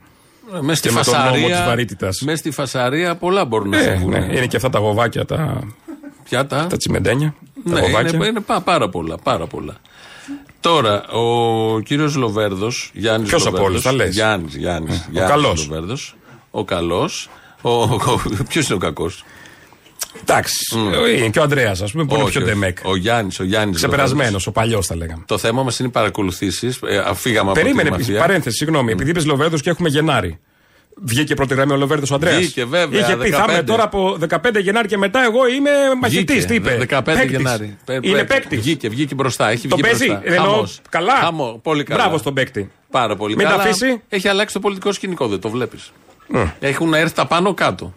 [0.60, 2.20] Μες στη, Και με τον νόμο της φασαρία, βαρύτητας.
[2.20, 4.10] μες στη φασαρία πολλά μπορούν να Ε, συμβούν.
[4.10, 5.60] ναι, είναι και αυτά τα γοβάκια, τα,
[6.24, 7.34] Ποια τα; τα τσιμεντένια.
[7.64, 8.14] τα Ναι, γοβάκια.
[8.14, 9.74] είναι, είναι πά- πάρα πολλά, πάρα πολλά.
[10.60, 15.08] Τώρα, ο κύριος Λοβέρδος, Γιάννης Ποιος από όλους, τα λες; Γιάννης, Γιάννης.
[15.14, 15.66] ο καλός.
[15.68, 16.16] Λοβέρδος,
[16.50, 17.28] ο καλός.
[17.62, 19.24] Ο, ο, Ποιος είναι ο κακός;
[20.20, 20.54] Εντάξει.
[21.16, 22.78] Είναι και ο Αντρέα, ας πούμε, που είναι πιο ντεμεκ.
[22.82, 23.76] Ο Γιάννης, ο Γιάννης.
[23.76, 25.22] Ξεπερασμένος, ο παλιός θα λέγαμε.
[25.26, 26.78] Το θέμα μας είναι οι παρακολουθήσεις.
[26.86, 28.26] Ε, φύγαμε Περίμενε, από τη επίσης, μαφία.
[28.26, 30.38] παρένθεση, συγγνώμη, επειδή είπες Λοβέρδος και έχουμε Γενάρη.
[31.02, 32.36] Βγήκε πρώτη γραμμή ο Λοβέρδος ο Αντρέα.
[32.38, 33.64] Βγήκε, βέβαια, Είχε πει, θα είμαι 15.
[33.66, 36.44] τώρα από 15 Γενάρη και μετά εγώ είμαι μαχητής.
[36.46, 37.30] Βγήκε, Τι είπε; 15 Παίκτης.
[37.30, 37.76] Γενάρη.
[37.84, 38.58] Πε- Είναι πε- παίκτης.
[38.60, 39.50] Βγήκε, βγήκε μπροστά.
[39.50, 40.22] Έχει Το βγει παίζει; μπροστά.
[40.34, 40.80] Εννοώ, Χαμός.
[40.88, 41.14] καλά.
[41.14, 42.00] Χαμό, πολύ καλά.
[42.02, 42.70] Μπράβο στον παίκτη.
[42.90, 43.62] Πάρα πολύ Μην τα καλά.
[43.62, 44.02] αφήσει.
[44.08, 45.92] Έχει αλλάξει το πολιτικό σκηνικό, δεν το βλέπεις.
[46.60, 47.94] Έχουν έρθει τα πάνω κάτω.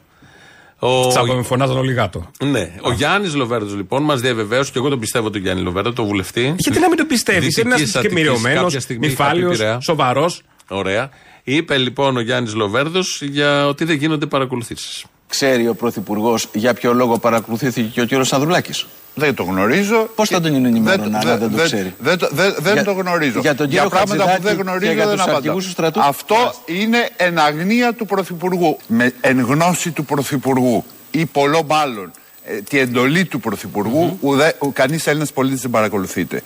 [0.85, 1.07] Ο...
[1.07, 2.31] Τσάμπα με φωνάζαν όλοι γάτο.
[2.43, 2.75] Ναι.
[2.81, 6.55] Ο Γιάννης Λοβέρδος λοιπόν μας διαβεβαίωσε και εγώ τον πιστεύω τον Γιάννη Λοβέρδο, τον βουλευτή.
[6.57, 7.57] Γιατί να μην το πιστεύεις.
[7.57, 9.79] Είναι ένας Δυτικής Αττικής, τεκμηριωμένο, κάποια στιγμή είχα πει νυφάλιος, Πειραιά.
[9.81, 10.41] σοβαρός.
[10.67, 11.09] Ωραία.
[11.43, 15.05] Είπε λοιπόν ο Γιάννης Λοβέρδος για ότι δεν γίνονται παρακολουθήσεις.
[15.27, 18.85] Ξέρει ο Πρωθυπουργός για ποιο λόγο παρακολουθήθηκε και ο κύριος Ανδρουλάκης;
[19.15, 20.09] Δεν το γνωρίζω.
[20.15, 21.93] Πώς θα τον ενημερώνω, αν δεν το ξέρει.
[21.99, 23.39] Δεν, το- δεν- δεν Για- το γνωρίζω.
[23.39, 25.37] για τον κύριο πράγματα που δεν Χατζηδάκη γνωρίζω και για δεν τους απαντάω.
[25.39, 28.77] αρχηγούς του στρατού; Αυτό είναι εν αγνία του Πρωθυπουργού.
[28.87, 32.11] Με εν γνώση του Πρωθυπουργού ή πολλό μάλλον
[32.45, 36.41] ε, τη εντολή του Πρωθυπουργού, ουδέ, ο, κανείς Έλληνας πολίτης δεν παρακολουθείται.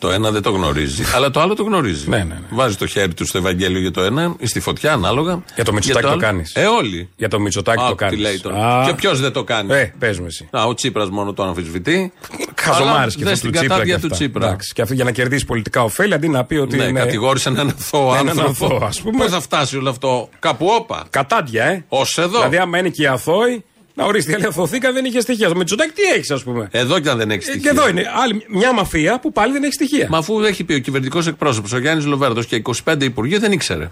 [0.00, 2.08] Το ένα δεν το γνωρίζει, αλλά το άλλο το γνωρίζει.
[2.08, 2.40] Ναι, ναι, ναι.
[2.50, 5.42] Βάζει το χέρι του στο Ευαγγέλιο για το ένα ή στη φωτιά, ανάλογα.
[5.54, 6.54] Για το Μητσοτάκη το άλλο- κάνεις.
[6.54, 7.08] Ε, όλοι.
[7.16, 8.16] Για το Μητσοτάκη Άκου το τι κάνει.
[8.16, 8.82] λέει τώρα.
[8.86, 10.48] Και ποιος δεν το κάνει; Ε, πες μου εσύ.
[10.50, 12.12] Α, ο Τσίπρας μόνο το αμφισβητεί.
[12.60, 13.68] Χαζομάρε Αλλά και δες αυτό την του Τσίπρα.
[13.74, 14.16] κατάδια και του αυτά.
[14.18, 14.46] Τσίπρα.
[14.46, 16.76] Εντάξει, και αυτό για να κερδίσει πολιτικά ωφέλη αντί να πει ότι.
[16.76, 16.98] Ναι, είναι...
[17.00, 18.64] κατηγόρησε έναν αθώο Έναν άνθρωπο.
[18.66, 19.22] αθώο, ας πούμε.
[19.24, 21.04] Πώς θα φτάσει όλο αυτό, κάπου όπα.
[21.10, 21.84] Κατάντια, ε.
[21.88, 22.28] Ω εδώ.
[22.28, 25.48] Δηλαδή, άμα είναι και οι αθώοι, να ορίστε, αλλά αθωθήκα δεν είχε στοιχεία.
[25.48, 27.60] Το Μητσοτάκη τι έχει, ας πούμε; Εδώ κι αν δεν έχει Ε, στοιχεία.
[27.72, 30.06] Και εδώ είναι άλλη, μια μαφία που πάλι δεν έχει στοιχεία.
[30.10, 33.90] Μα αφού έχει πει ο κυβερνητικός εκπρόσωπος, ο Γιάννης Λοβέρδος και 25 υπουργοί δεν ήξερε.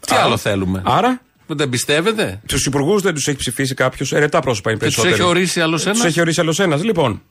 [0.00, 4.12] Τι Άρα- άλλο θέλουμε; Άρα, Δεν εμπιστεύεται; τους υπουργούς δεν τους έχει ψηφίσει κάποιος.
[4.12, 5.22] Ερετά πρόσωπα είναι Και τους περισσότεροι.
[5.28, 6.84] έχει ορίσει άλλος Τους ένας; έχει ορίσει άλλος ένας.
[6.84, 7.22] Λοιπόν.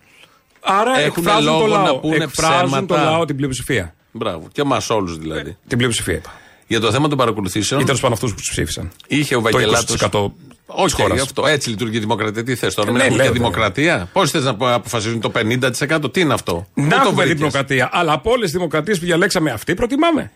[0.67, 1.97] Άρα Έχουν εκφράζουν λόγο το να λαό.
[1.99, 3.11] πούνε εκφράζουν το ψέματα.
[3.11, 3.95] λαό την πλειοψηφία.
[4.11, 4.47] Μπράβο.
[4.51, 5.57] Και εμάς όλους δηλαδή.
[5.67, 6.33] Την πλειοψηφία είπα.
[6.67, 7.81] Για το θέμα των παρακολουθήσεων.
[7.81, 8.91] Ή τέλο πάντων αυτούς που τους ψήφισαν.
[9.07, 10.01] Είχε ο Το Βαγγελάτος.
[10.01, 10.31] 20%
[10.65, 11.21] Όχι, της χώρας.
[11.21, 11.45] αυτό.
[11.47, 12.43] Έτσι λειτουργεί η δημοκρατία.
[12.43, 14.09] Τι θες τώρα, Ε, μην ναι, έχουμε και λέω, δημοκρατία.
[14.13, 17.89] Πώς θες να αποφασίζουν το 50%, τι είναι αυτό; Πού Να το έχουμε βρήκες; δημοκρατία.
[17.91, 20.31] Αλλά από όλες τις δημοκρατίες που διαλέξαμε αυτή προτιμάμε.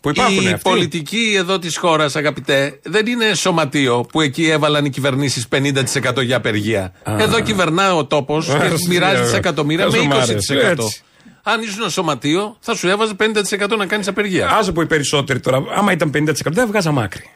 [0.00, 0.68] Που υπάρχουν Η αυτοί.
[0.70, 6.36] πολιτική εδώ της χώρας, αγαπητέ, δεν είναι σωματείο που εκεί έβαλαν οι κυβερνήσεις 50% για
[6.36, 6.92] απεργία.
[7.18, 10.68] Εδώ κυβερνά ο τόπος και Ας, μοιράζεις ε, τι εκατομμύρια με τόσο μ' άρεσε, 20%.
[10.70, 11.02] έτσι.
[11.42, 14.48] Αν ήσουν σωματείο, θα σου έβαζε 50% να κάνεις απεργία.
[14.56, 17.30] Άζω που οι περισσότεροι τώρα, άμα ήταν 50% δεν βγάζαμε άκρη.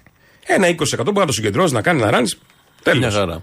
[0.51, 2.39] Ένα 20% μπορεί να το συγκεντρώσει, να κάνει να ράνεις.
[2.85, 3.11] Μια Τέλο.
[3.11, 3.43] χαρά.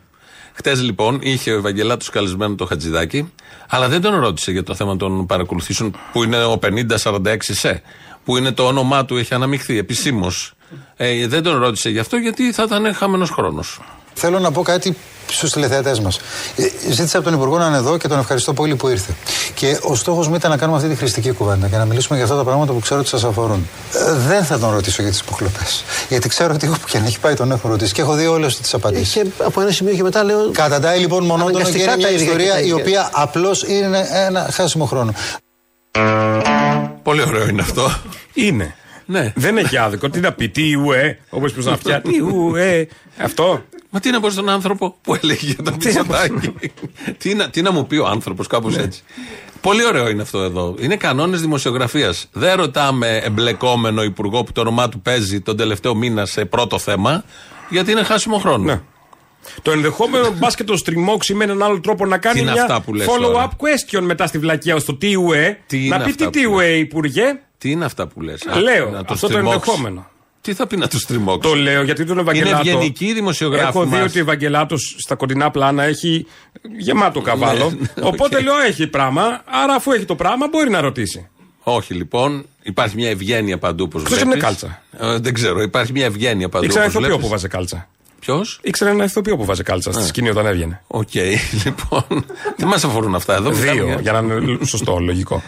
[0.54, 3.34] Χτες λοιπόν είχε ο Ευαγγελάτος καλεσμένο το Χατζηδάκι,
[3.70, 7.82] αλλά δεν τον ρώτησε για το θέμα των παρακολουθήσεων που είναι ο 5046 σε,
[8.24, 10.54] που είναι το όνομά του, έχει αναμειχθεί επισήμως.
[10.96, 13.80] Ε, δεν τον ρώτησε γι' αυτό γιατί θα ήταν χαμένος χρόνος.
[14.18, 14.98] Θέλω να πω κάτι
[15.28, 16.20] στους τηλεθεατές μας.
[16.90, 19.14] Ζήτησα από τον Υπουργό να είναι εδώ και τον ευχαριστώ πολύ που ήρθε.
[19.54, 22.26] Και ο στόχος μου ήταν να κάνουμε αυτή τη χρηστική κουβέντα και να μιλήσουμε για
[22.26, 23.68] αυτά τα πράγματα που ξέρω ότι σας αφορούν.
[23.94, 25.84] Ε, δεν θα τον ρωτήσω για τις υποκλοπές.
[26.10, 28.58] Γιατί ξέρω ότι όπου και αν έχει πάει τον έχω ρωτήσει και έχω δει όλες
[28.60, 29.14] τις απαντήσεις.
[29.14, 30.52] Και από ένα σημείο και μετά λέω.
[30.52, 32.76] Καταντάει λοιπόν μονότονο και Αναγκαστικά είναι μια τα ίδια ιστορία και τα η ίδια.
[32.76, 35.14] οποία απλώς είναι ένα χάσιμο χρόνο.
[37.04, 37.92] Πολύ ωραίο είναι αυτό.
[38.34, 38.76] Είναι.
[39.06, 39.34] Ναι.
[39.36, 40.10] Δεν έχει άδικο.
[40.10, 42.12] Τι να πει, τι ουε, όπως πει να φτιάχνει.
[42.12, 43.64] Τι ουε, αυτό.
[43.96, 46.54] Μα τι να πω στον άνθρωπο που έλεγε για τον Μητσοτάκη.
[47.18, 48.84] τι, να, τι να μου πει ο άνθρωπος, κάπως Ναι.
[48.84, 49.04] έτσι.
[49.62, 50.76] Πολύ ωραίο είναι αυτό εδώ.
[50.80, 52.28] Είναι κανόνες δημοσιογραφίας.
[52.32, 57.24] Δεν ρωτάμε εμπλεκόμενο υπουργό που το όνομά του παίζει τον τελευταίο μήνα σε πρώτο θέμα,
[57.70, 58.64] γιατί είναι χάσιμο χρόνο.
[58.64, 58.82] Ναι.
[59.62, 62.62] Το ενδεχόμενο μπα και το στριμώξει με έναν άλλο τρόπο να κάνει Τι είναι μια
[62.62, 65.60] αυτά που λες follow-up τώρα; question μετά στη βλακιά στο τι ουε.
[65.68, 67.40] Τι είναι Να πει αυτά τι τι που ουε, Υπουργέ.
[67.58, 69.04] Τι είναι αυτά που λες; Λέω.
[69.08, 70.08] Αυτό το ενδεχόμενο.
[70.46, 71.50] Τι θα πει να τους στριμώξει.
[71.50, 72.50] Το λέω γιατί τον Ευαγγελάτο.
[72.62, 74.02] Είναι ευγενική η δημοσιογράφη Έχω δει μας.
[74.10, 76.26] ότι ο Ευαγγελάτος στα κοντινά πλάνα έχει
[76.78, 77.70] γεμάτο καβάλο.
[77.70, 78.42] Ναι, ναι, Οπότε οκ.
[78.44, 79.42] λέω έχει πράγμα.
[79.46, 81.28] Άρα αφού έχει το πράγμα μπορεί να ρωτήσει.
[81.64, 82.46] Όχι λοιπόν.
[82.64, 84.34] Υπάρχει μια ευγένεια παντού όπως Ποιος βλέπεις.
[84.34, 84.82] είναι κάλτσα;
[85.22, 85.62] δεν ξέρω.
[85.62, 86.66] Υπάρχει μια ευγένεια παντού.
[86.66, 87.26] Ήξερα ένα όπως ηθοποιό βλέπεις.
[87.26, 87.88] που βάζε κάλτσα.
[88.20, 90.82] Ποιος; Ήξερα ένα ηθοποιό που βάζε κάλτσα στη σκηνή όταν έβγαινε.
[90.88, 91.14] Οκ,
[91.64, 92.26] λοιπόν.
[92.58, 93.50] Δεν μας αφορούν αυτά εδώ.
[93.50, 95.44] Δύο, μιλάμε για να είναι σωστό, λογικό.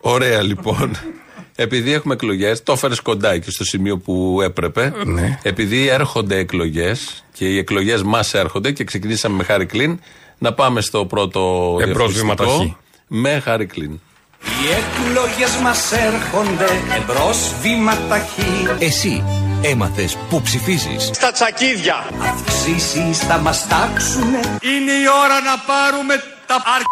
[0.00, 0.96] Ωραία λοιπόν.
[1.56, 4.92] Επειδή έχουμε εκλογές, το έφερες κοντά εκεί στο σημείο που έπρεπε.
[5.04, 5.38] Ναι.
[5.42, 10.00] Επειδή έρχονται εκλογές και οι εκλογές μας έρχονται και ξεκινήσαμε με Χάρη Κλίν,
[10.38, 11.40] να πάμε στο πρώτο
[11.80, 12.76] Εμπρός βήμα διαφημιστικό ταχύ.
[13.06, 14.00] με Χάρη Κλίν.
[14.40, 19.24] Οι εκλογές μας έρχονται εμπρός βήμα ταχύ Εσύ
[19.62, 21.10] έμαθες που ψηφίζεις.
[21.12, 21.96] Στα τσακίδια
[22.32, 26.14] Αυξήσεις θα μας τάξουνε Είναι η ώρα να πάρουμε
[26.46, 26.82] τα αρ...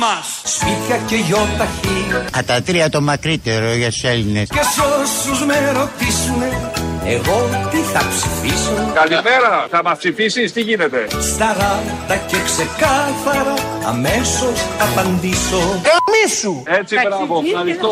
[0.00, 0.40] μας.
[0.44, 4.48] Σπίτια και γιοταχή Κατά τρία το μακρύτερο για τους Έλληνες.
[4.48, 6.70] Και σ' όσους με ρωτήσουνε
[7.04, 13.54] Εγώ τι θα ψηφίσω Καλημέρα, θα μας ψηφίσεις, τι γίνεται; Σταράτα και ξεκάθαρα
[13.86, 17.88] αμέσως απαντήσω Καμίσου Έτσι, μπράβο, ευχαριστώ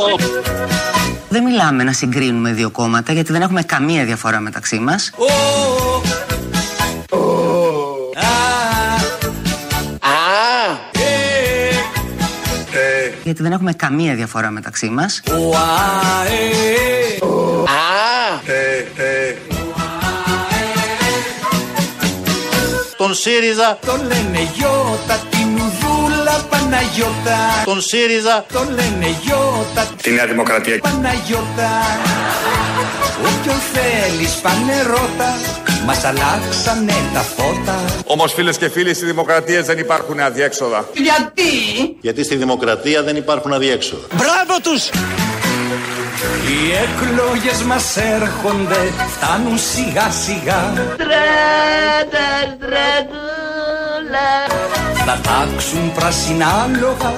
[1.29, 5.11] Δεν μιλάμε να συγκρίνουμε δύο κόμματα γιατί δεν έχουμε καμία διαφορά μεταξύ μας.
[13.33, 15.23] Γιατί δεν έχουμε καμία διαφορά μεταξύ μας.
[22.97, 23.79] Τον ΣΥΡΙΖΑ.
[23.87, 27.39] Το λένε Γιώτα την Ουδούλα Παναγιώτα.
[27.65, 28.45] Τον ΣΥΡΙΖΑ.
[28.53, 30.79] Το λένε Γιώτα Τη Νέα Δημοκρατία.
[30.79, 31.71] Παναγιώτα.
[33.27, 37.85] Όποιον θέλεις πανερώτα Μας αλλάξανε τα φώτα.
[38.07, 40.89] Όμως φίλες και φίλοι, στη δημοκρατία δεν υπάρχουν αδιέξοδα.
[40.95, 41.51] Γιατί;
[42.01, 44.07] Γιατί στη δημοκρατία δεν υπάρχουν αδιέξοδα.
[44.13, 44.89] Μπράβο τους!
[46.49, 50.73] Οι εκλογές μας έρχονται Φτάνουν σιγά σιγά.
[50.95, 54.31] Στράτα, στρατούλα.
[55.05, 57.13] Θα τάξουν πράσινα άλογα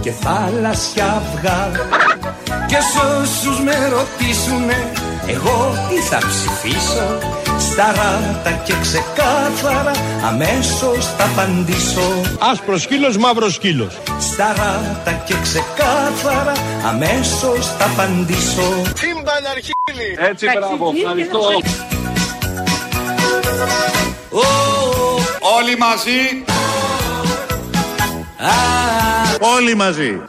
[0.00, 1.70] Και θάλασσια αυγά.
[2.66, 4.92] Και σε όσους με ρωτήσουνε
[5.30, 7.18] Εγώ τι θα ψηφίσω
[7.58, 9.90] Σταράτα και ξεκάθαρα
[10.26, 13.98] Αμέσως θα απαντήσω Άσπρος σκύλος, μαύρος σκύλος.
[14.20, 16.52] Σταράτα και ξεκάθαρα
[16.88, 20.30] Αμέσως θα απαντήσω Σύμπαν αρχίδι.
[20.30, 21.40] Έτσι, μπράβο, ευχαριστώ
[25.58, 26.44] Όλοι μαζί
[29.56, 30.20] Όλοι μαζί.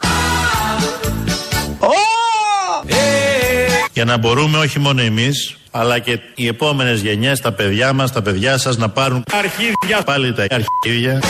[3.92, 8.22] Για να μπορούμε όχι μόνο εμείς, αλλά και οι επόμενες γενιές, τα παιδιά μας, τα
[8.22, 10.02] παιδιά σας να πάρουν αρχίδια.
[10.04, 11.22] πάλι τα αρχίδια.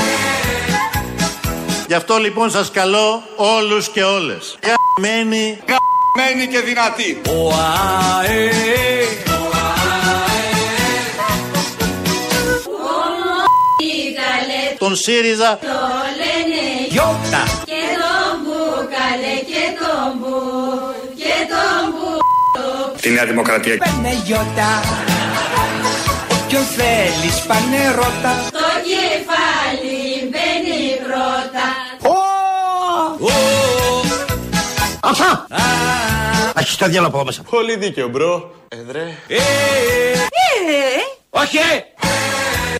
[1.86, 4.58] Γι' αυτό λοιπόν σας καλώ όλους και όλες.
[4.62, 5.58] Γαμμένοι.
[6.16, 8.50] Μένει και δυνατή ΟΑΕ
[14.78, 15.58] Τον ΣΥΡΙΖΑ.
[16.88, 17.71] Γιώτα
[23.02, 23.76] Τη Νέα Δημοκρατία.
[23.76, 24.82] Παναγιώτα
[26.44, 31.66] Όποιον θέλεις πανερώτα Το κεφάλι μπαίνει πρώτα.
[35.02, 35.46] Αυτά
[36.58, 37.42] Έχεις τα διάλογο από μέσα.
[37.50, 38.54] Πολύ δίκαιο, μπρο.
[38.68, 39.14] Εδρέ
[41.30, 41.58] Όχι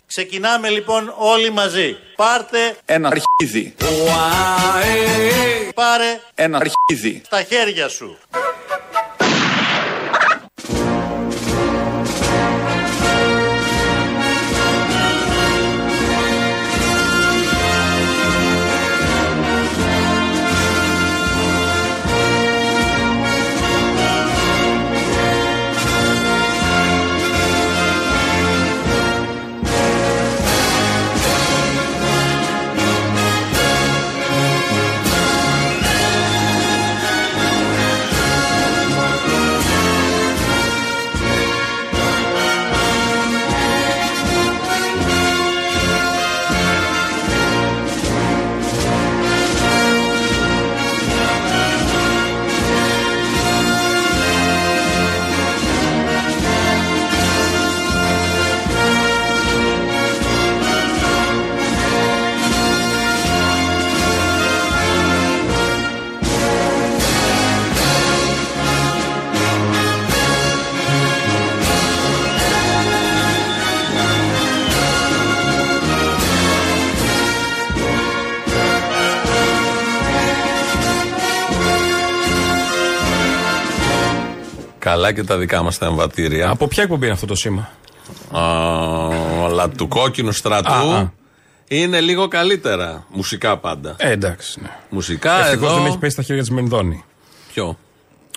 [0.07, 1.95] Ξεκινάμε λοιπόν όλοι μαζί.
[2.15, 3.75] Πάρτε Ένα αρχίδι.
[3.83, 7.21] ΟΑΕ Πάρε Ένα αρχίδι.
[7.25, 8.17] στα χέρια σου
[85.03, 86.49] Καλά και τα δικά μας τα εμβατήρια.
[86.49, 87.69] Από ποια εκπομπή είναι αυτό το σήμα;
[88.31, 88.41] Α,
[89.43, 91.11] αλλά του κόκκινου στρατού Α, α.
[91.67, 93.05] είναι λίγο καλύτερα.
[93.09, 93.95] Μουσικά πάντα.
[93.97, 94.59] Ε, εντάξει.
[94.61, 94.69] Ναι.
[94.89, 95.75] Μουσικά Ευτυχώς εδώ.
[95.77, 97.03] δεν έχει πέσει στα χέρια της Μενδώνη.
[97.53, 97.77] Ποιο;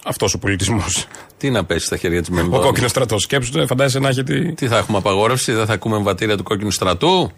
[0.05, 1.07] Αυτός ο πολιτισμός.
[1.39, 3.23] Τι να πέσει στα χέρια της Ο Μενδώνη; κόκκινος στρατός.
[3.23, 4.53] Σκέψου, ε, φαντάζεσαι να έχει τη.
[4.55, 7.33] Τι θα έχουμε απαγόρευση, δεν θα ακούμε εμβατήρια του κόκκινου στρατού;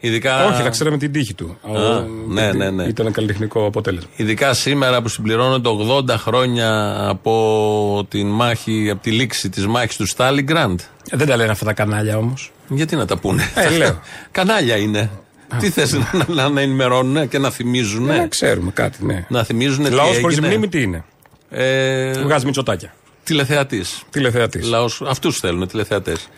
[0.00, 0.46] Ειδικά...
[0.46, 1.58] Όχι, θα ξέραμε την τύχη του.
[1.62, 2.84] Α, Ο- ναι, ναι, ναι.
[2.84, 4.10] Ήταν καλλιτεχνικό αποτέλεσμα.
[4.16, 10.06] Ειδικά σήμερα που συμπληρώνονται 80 χρόνια από, την μάχη, από τη λήξη της μάχης του
[10.06, 10.80] Στάλιγκραντ.
[11.10, 12.52] Ε, δεν τα λένε αυτά τα κανάλια όμως.
[12.68, 14.00] Γιατί να τα πούνε; Ε, λέω.
[14.30, 15.10] Κανάλια είναι.
[15.58, 18.04] Τι θες να, να, να ενημερώνουν και να θυμίζουν.
[18.04, 19.26] Ναι, ξέρουμε κάτι, ναι.
[19.28, 21.04] Να θυμίζουν τι Λαός χωρίς έγινε; μνήμη τι είναι;
[21.50, 22.94] Ε, Βγάζει μυτσοτάκια.
[23.24, 24.02] τηλεθεατής.
[24.10, 24.66] Τηλεθεατής.
[24.66, 26.28] Λαός, αυτούς θέλουν, τηλεθεατές.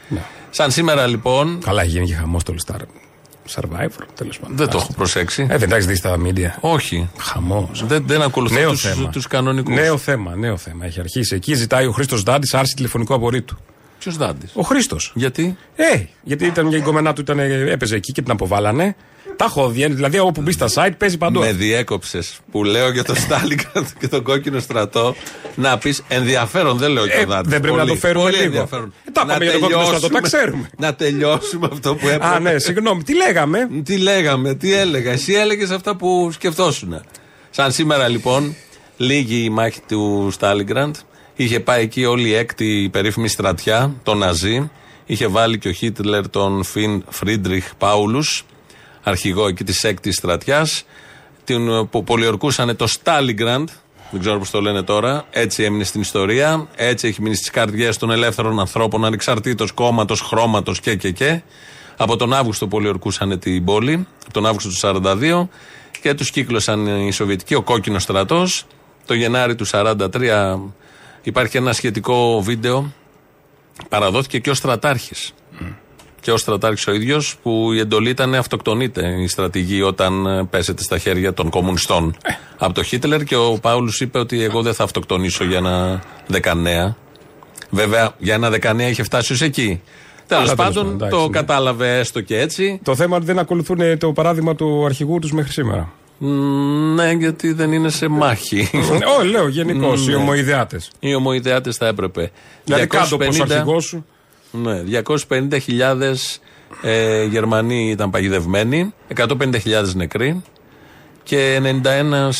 [0.51, 2.81] Σαν σήμερα λοιπόν, Καλά, έχει γίνει και χαμός το Λιστάρ.
[3.55, 4.57] Survivor, τέλος πάντων.
[4.57, 5.47] Δεν το έχω προσέξει.
[5.51, 6.51] Ε, δεν τα έχεις δει στα media.
[6.61, 7.11] Όχι.
[7.19, 7.85] Χαμός.
[7.87, 9.09] Δεν, δεν ακολουθώ Νέο τους, θέμα.
[9.09, 9.75] τους κανονικούς.
[9.75, 10.85] Νέο θέμα, νέο θέμα.
[10.87, 11.35] Έχει αρχίσει.
[11.35, 13.57] Εκεί ζητάει ο Χρήστος Δάντης άρση τηλεφωνικού απορρίτου.
[13.99, 15.13] Ποιος δάντης; Ο Χρήστος.
[15.15, 18.97] Γιατί; Ε, γιατί ήταν μια εγκομενά του, ήταν, έπαιζε εκεί και την αποβάλανε.
[19.37, 19.87] Τα έχω δει.
[19.87, 21.40] Δηλαδή, όπου μπει στα site παίζει παντού.
[21.40, 25.14] Με διέκοψες που λέω για το Στάλιγκραντ και τον κόκκινο στρατό
[25.55, 27.49] να πεις ενδιαφέρον, δεν λέω και Ε, ο Δάντη.
[27.49, 28.42] δεν πρέπει να το φέρουμε λίγο.
[28.42, 28.92] Ενδιαφέρον.
[29.09, 30.71] Ε, τα είπαμε για τον κόκκινο στρατό, τα ξέρουμε.
[30.79, 32.25] Να τελειώσουμε αυτό που έπρεπε.
[32.27, 35.11] Α, ναι, συγγνώμη, τι λέγαμε; Τι λέγαμε, τι έλεγα.
[35.11, 37.01] Εσύ έλεγες αυτά που σκεφτόσουν.
[37.51, 38.55] Σαν σήμερα λοιπόν,
[38.97, 40.95] λίγη η μάχη του Στάλιγκραντ.
[41.37, 44.71] Είχε πάει εκεί όλη η έκτη περίφημη στρατιά, τον Ναζί.
[45.07, 48.45] Είχε βάλει και ο Χίτλερ τον Φιν Φρίντριχ Πάουλους,
[49.03, 50.85] αρχηγό εκεί της έκτης στρατιάς,
[51.91, 53.69] που πολιορκούσαν το Στάλιγκραντ.
[54.11, 55.25] Δεν ξέρω πώς το λένε τώρα.
[55.31, 56.69] Έτσι έμεινε στην ιστορία.
[56.77, 61.43] Έτσι έχει μείνει στις καρδιές των ελεύθερων ανθρώπων, ανεξαρτήτως κόμματος, χρώματος και και και.
[61.97, 65.49] Από τον Αύγουστο πολιορκούσαν την πόλη, από τον Αύγουστο του 42
[66.01, 68.67] και τους κύκλωσαν οι Σοβιετικοί, ο κόκκινος στρατός.
[69.07, 70.59] Το Γενάρη του 43
[71.23, 72.93] υπάρχει ένα σχετικό βίντεο.
[73.88, 75.35] Παραδόθηκε και ο στρατάρχης.
[76.23, 80.83] Και ο στρατάρχης ο ίδιος, που η εντολή ήταν αυτοκτονείται η στρατηγή όταν ε, πέσετε
[80.83, 82.17] στα χέρια των κομμουνιστών
[82.59, 83.23] από το Χίτλερ.
[83.25, 86.95] Και ο Πάουλου είπε ότι εγώ δεν θα αυτοκτονήσω για ένα 19.
[87.71, 89.81] Βέβαια, για ένα 19 είχε φτάσει ως εκεί.
[90.27, 91.31] Τέλος Αλλά τέλος πάντων, πάντων, εντάξει, το ναι.
[91.39, 92.81] κατάλαβε έστω και έτσι.
[92.83, 95.93] Το θέμα είναι ότι δεν ακολουθούν το παράδειγμα του αρχηγού τους μέχρι σήμερα.
[96.19, 96.29] Μ,
[96.95, 98.71] Ναι, γιατί δεν είναι σε μάχη.
[99.19, 100.17] Όχι, λέω γενικώς, οι Ναι.
[100.17, 100.91] ομοειδεάτες.
[100.99, 102.31] Οι ομοειδεάτες θα έπρεπε.
[102.65, 104.07] Δηλαδή κάτω από 250 αρχηγό σου.
[104.53, 104.83] Ναι,
[105.29, 106.15] 250.000
[106.83, 109.59] ε, Γερμανοί ήταν παγιδευμένοι, 150.000
[109.95, 110.43] νεκροί
[111.23, 112.31] και 91.000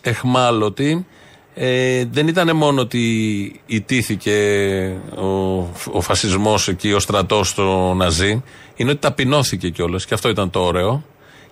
[0.00, 1.06] εχμάλωτοι.
[1.54, 3.00] Ε, δεν ήταν μόνο ότι
[3.66, 4.32] ιτήθηκε
[5.16, 5.56] ο,
[5.92, 8.42] ο φασισμός εκεί, ο στρατός στο Ναζί,
[8.76, 11.04] είναι ότι ταπεινώθηκε κιόλας και αυτό ήταν το ωραίο.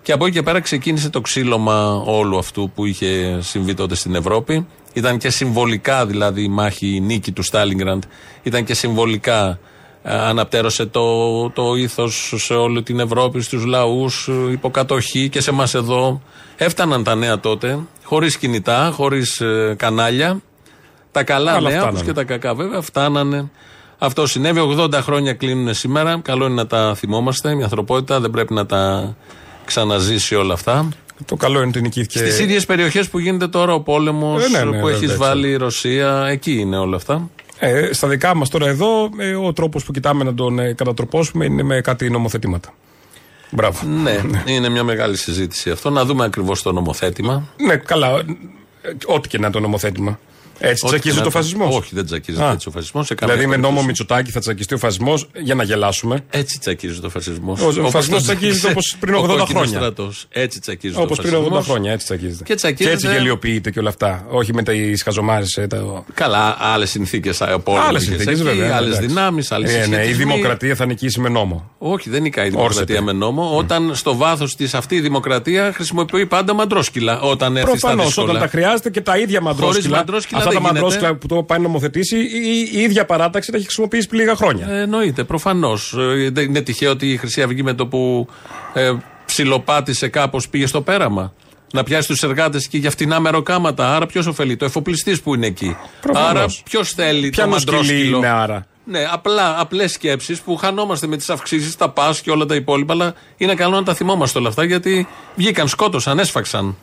[0.02, 4.14] Και από εκεί και πέρα ξεκίνησε το ξύλωμα όλου αυτού που είχε συμβεί τότε στην
[4.14, 4.66] Ευρώπη.
[4.92, 8.02] Ήταν και συμβολικά δηλαδή η μάχη, η νίκη του Στάλιγκραντ,
[8.42, 9.58] ήταν και συμβολικά ε,
[10.02, 15.74] αναπτέρωσε το, το ήθος σε όλη την Ευρώπη, στους λαούς, ε, υποκατοχή και σε εμάς
[15.74, 16.22] εδώ.
[16.56, 20.40] Έφταναν τα νέα τότε, χωρίς κινητά, χωρίς ε, κανάλια.
[21.12, 21.98] Τα καλά Αλλά νέα, φτάνανε.
[21.98, 23.50] όπως και τα κακά βέβαια, φτάνανε.
[23.98, 24.76] Αυτό συνέβη.
[24.78, 26.20] 80 χρόνια κλείνουν σήμερα.
[26.22, 27.56] Καλό είναι να τα θυμόμαστε.
[27.58, 29.14] Η ανθρωπότητα δεν πρέπει να τα
[29.64, 30.88] ξαναζήσει όλα αυτά.
[31.26, 32.18] Το καλό είναι ότι νικήθηκε.
[32.18, 35.48] Στις ίδιες περιοχές που γίνεται τώρα ο πόλεμος Ε, ναι, ναι, που έχεις βέβαια, βάλει
[35.48, 37.30] η Ρωσία, εκεί είναι όλα αυτά.
[37.64, 41.44] Ε, στα δικά μας τώρα εδώ, ε, ο τρόπος που κοιτάμε να τον ε, κατατροπώσουμε
[41.44, 42.74] είναι με κάτι νομοθετήματα.
[43.50, 43.86] Μπράβο.
[43.86, 45.90] Ναι, είναι μια μεγάλη συζήτηση αυτό.
[45.90, 47.48] Να δούμε ακριβώς το νομοθέτημα.
[47.66, 48.18] Ναι, καλά.
[48.82, 50.18] ε, Ό,τι και να είναι το νομοθέτημα.
[50.64, 51.76] Έτσι Ό,τι τσακίζει και να το φασισμός.
[51.76, 52.50] Όχι, δεν τσακίζεται Α.
[52.52, 53.08] έτσι ο φασισμός.
[53.18, 56.24] Δηλαδή με νόμο Μητσοτάκη θα τσακιστεί ο φασισμός για να γελάσουμε.
[56.30, 57.60] Έτσι τσακίζει το φασισμός.
[57.60, 59.92] Ο- ο φασισμός τσακίζεται όπως πριν 80 χρόνια.
[60.28, 61.64] Έτσι τσακίζει Όπως το πριν 80 φασισμός.
[61.64, 62.44] χρόνια, έτσι τσακίζεται.
[62.44, 64.26] Και τσακίζεται- έτσι γελιοποιείται και όλα αυτά.
[64.30, 65.44] Όχι με τι χαζομάρε.
[66.14, 68.76] Καλά, άλλες συνθήκες από Άλλες συνθήκες, βέβαια.
[68.76, 69.06] Άλλες εντάξει.
[69.06, 71.70] δυνάμεις, άλλες Ε, ναι, η δημοκρατία θα νικήσει με νόμο.
[71.78, 73.00] Όχι, δεν νικάει η δημοκρατία Όρσεται.
[73.00, 73.56] με νόμο.
[73.56, 77.20] Όταν στο βάθος της αυτή η δημοκρατία χρησιμοποιεί πάντα μαντρόσκυλα.
[77.20, 78.28] Όταν έρθει στα Προφανώς δύσκολα.
[78.30, 79.96] όταν τα χρειάζεται και τα ίδια μαντρόσκυλα.
[79.96, 80.80] μαντρόσκυλα Αυτά τα δεν γίνεται.
[80.80, 84.34] μαντρόσκυλα που το πάει να νομοθετήσει, η, η ίδια παράταξη τα έχει χρησιμοποιήσει πριν λίγα
[84.34, 84.66] χρόνια.
[84.70, 85.94] Ε, εννοείται, προφανώς.
[86.32, 88.28] δεν είναι τυχαίο ότι η Χρυσή Αυγή με το που
[88.72, 88.92] ε,
[89.24, 91.32] ψιλοπάτησε κάπως πήγε στο πέραμα.
[91.72, 93.94] Να πιάσει τους εργάτες εκεί για φτηνά μεροκάματα.
[93.94, 95.76] Άρα ποιος ωφελεί, το εφοπλιστής που είναι εκεί.
[96.00, 96.30] Προφανώς.
[96.30, 98.66] Άρα ποιος θέλει Ποια το νοσκυλή μαντρόσκυλο; είναι άρα.
[98.84, 102.92] Ναι, απλά, απλές σκέψεις που χανόμαστε με τις αυξήσεις, τα πας και όλα τα υπόλοιπα,
[102.92, 106.76] αλλά είναι καλό να τα θυμόμαστε όλα αυτά γιατί βγήκαν, σκότωσαν, έσφαξαν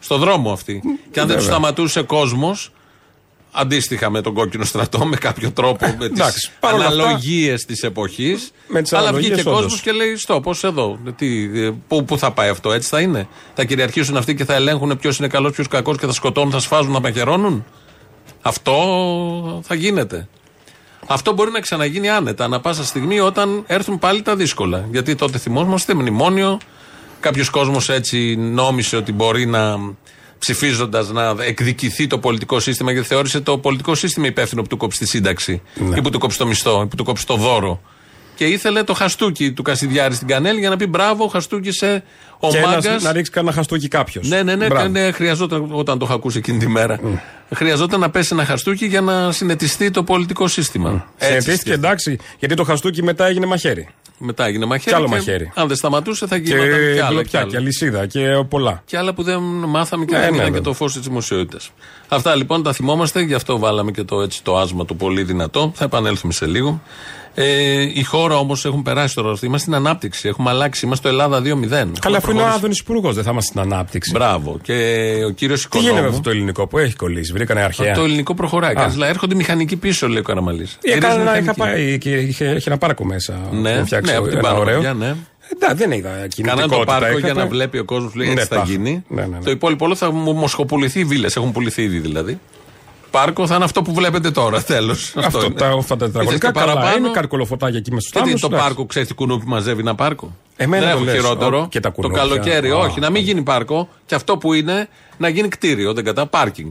[0.00, 0.80] στο δρόμο αυτοί.
[1.10, 1.60] Και αν δεν τους Βέβαια.
[1.60, 2.72] σταματούσε κόσμος,
[3.54, 7.64] αντίστοιχα με τον κόκκινο στρατό, με κάποιο τρόπο, με τις Εντάξει, παρ' όλα αυτά- αναλογίες
[7.64, 9.60] της εποχής, Με τις αλλά αναλογίες, βγήκε όντως.
[9.62, 13.00] κόσμος και λέει, στο πώς εδώ, τι, ε, πού, πού θα πάει αυτό, έτσι θα
[13.00, 16.52] είναι; Θα κυριαρχήσουν αυτοί και θα ελέγχουν ποιος είναι καλός, ποιος κακός και θα σκοτώνουν,
[16.52, 17.64] θα σφάζουν, θα μαχαιρώνουν.
[18.42, 20.28] Αυτό θα γίνεται.
[21.06, 24.88] Αυτό μπορεί να ξαναγίνει άνετα, ανα πάσα στιγμή όταν έρθουν πάλι τα δύσκολα.
[24.90, 26.58] Γιατί τότε θυμόμαστε μνημόνιο.
[27.20, 29.76] Κάποιος κόσμος έτσι νόμισε ότι μπορεί να
[30.44, 34.98] ψηφίζοντας να εκδικηθεί το πολιτικό σύστημα, γιατί θεώρησε το πολιτικό σύστημα υπεύθυνο που του κόψει
[34.98, 35.62] τη σύνταξη,
[35.96, 37.80] ή που του κόψει το μισθό, ή που του κόψει το δώρο.
[38.34, 42.04] Και ήθελε το χαστούκι του Κασιδιάρη στην Κανέλη για να πει μπράβο, χαστούκισε
[42.38, 42.98] ο και ένας- μάγκα.
[43.00, 44.28] να ρίξει κανένα χαστούκι κάποιος.
[44.28, 47.00] Ναι, ναι, ναι, ναι, χρειαζόταν, όταν το είχα ακούσει εκείνη τη μέρα,
[47.54, 51.06] χρειαζόταν να πέσει ένα χαστούκι για να συνετιστεί το πολιτικό σύστημα.
[51.16, 53.88] Συνετίστηκε εντάξει, γιατί το χαστούκι μετά έγινε μαχαίρι.
[54.18, 54.90] Μετά έγινε μαχαίρι.
[54.90, 55.52] Κι άλλο και μαχαίρι.
[55.54, 57.08] Αν δεν σταματούσε θα Και γινόταν κι άλλα.
[57.08, 57.46] γλοπιά κι άλλα.
[57.46, 58.82] και αλυσίδα και πολλά.
[58.86, 60.70] Και άλλα που δεν μάθαμε και Ναι, δεν ναι, είδαν και βέβαια.
[60.70, 61.70] το φως της δημοσιότητας.
[62.08, 65.72] Αυτά λοιπόν τα θυμόμαστε, γι' αυτό βάλαμε και το, έτσι, το άσμα το πολύ δυνατό.
[65.74, 66.82] Θα επανέλθουμε σε λίγο.
[67.36, 69.28] Ε, η χώρα όμως έχουν περάσει τώρα.
[69.28, 70.28] Είμαστε στην ανάπτυξη.
[70.28, 70.86] Έχουμε αλλάξει.
[70.86, 71.90] Είμαστε το Ελλάδα 2-0.
[72.00, 74.10] Καλά, αφού είναι ο Άδωνης Υπουργός, δεν θα είμαστε στην ανάπτυξη.
[74.14, 74.58] Μπράβο.
[74.62, 74.74] Και
[75.26, 75.88] ο κύριος Τι Οικονόμου.
[75.88, 77.94] γίνεται με αυτό το ελληνικό που έχει κολλήσει, βρήκανε αρχαία.
[77.94, 78.70] Το ελληνικό προχωράει.
[78.70, 78.74] Α.
[78.74, 80.78] Κάνεις, λέει, έρχονται μηχανικοί πίσω, λέει ο Καραμαλής.
[80.82, 83.34] Έκανα ένα, είχα πάει και είχε, είχε ένα πάρκο μέσα.
[83.52, 84.80] Ναι, που φτιάξει ναι, από την ένα ωραίο.
[84.80, 85.14] Παναγία, ναι.
[85.54, 86.76] Εντάξει, δεν είδα Κάναν κινητικότητα.
[86.78, 87.40] το πάρκο για είχατε.
[87.40, 89.04] να βλέπει ο κόσμος λέει Ναι, έτσι θα τα- γίνει.
[89.08, 89.44] Ναι, ναι, ναι.
[89.44, 91.36] Το υπόλοιπο όλο θα μοσχοπουληθεί οι βίλες.
[91.36, 92.38] Έχουν πουληθεί ήδη δηλαδή.
[93.20, 94.62] Πάρκο θα είναι αυτό που βλέπετε τώρα.
[94.74, 95.14] Τέλος.
[95.16, 98.38] Αυτό, τα, αυτά τα τετραγωνικά καλά είναι, καρκολοφωτάκια εκεί μέσα Και στο τι, θάμνο.
[98.40, 98.66] το εντάξει.
[98.66, 101.60] πάρκο, ξέρεις τι κουνούπι μαζεύει ένα πάρκο; Εμένα Δεν το έχω λες, χειρότερο.
[101.60, 102.22] ο- και τα το κουνούπια.
[102.22, 102.76] καλοκαίρι, Α.
[102.76, 103.00] όχι.
[103.00, 105.92] Να μην γίνει πάρκο και αυτό που είναι να γίνει κτίριο.
[105.92, 106.70] Δεν κατά πάρκινγκ.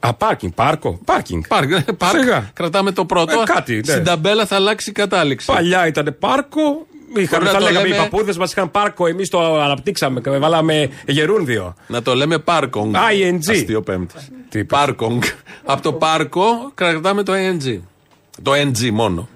[0.00, 0.98] Α, πάρκινγκ, πάρκο.
[1.04, 1.42] Πάρκινγκ.
[1.48, 2.20] Πάρκ, πάρκ.
[2.20, 2.50] Σιγά.
[2.52, 3.40] Κρατάμε το πρώτο.
[3.40, 3.92] Ε, κάτι, ναι.
[3.92, 5.46] Στην ταμπέλα θα αλλάξει η κατάληξη.
[5.46, 6.86] Παλιά ήταν πάρκο.
[7.14, 10.20] Είχαμε, Μπορεί θα να το λέγαμε λέμε- οι παππούδες μας είχαν πάρκο, εμείς το αναπτύξαμε.
[10.20, 11.74] και Βάλαμε γερούνδιο.
[11.86, 12.94] Να το λέμε πάρκονγκ.
[12.94, 13.38] ING.
[13.50, 14.64] Αστείο πέμπτη.
[14.64, 15.22] Πάρκονγκ.
[15.64, 17.80] Από το πάρκο κρατάμε το ING.
[18.42, 19.28] Το NG μόνο.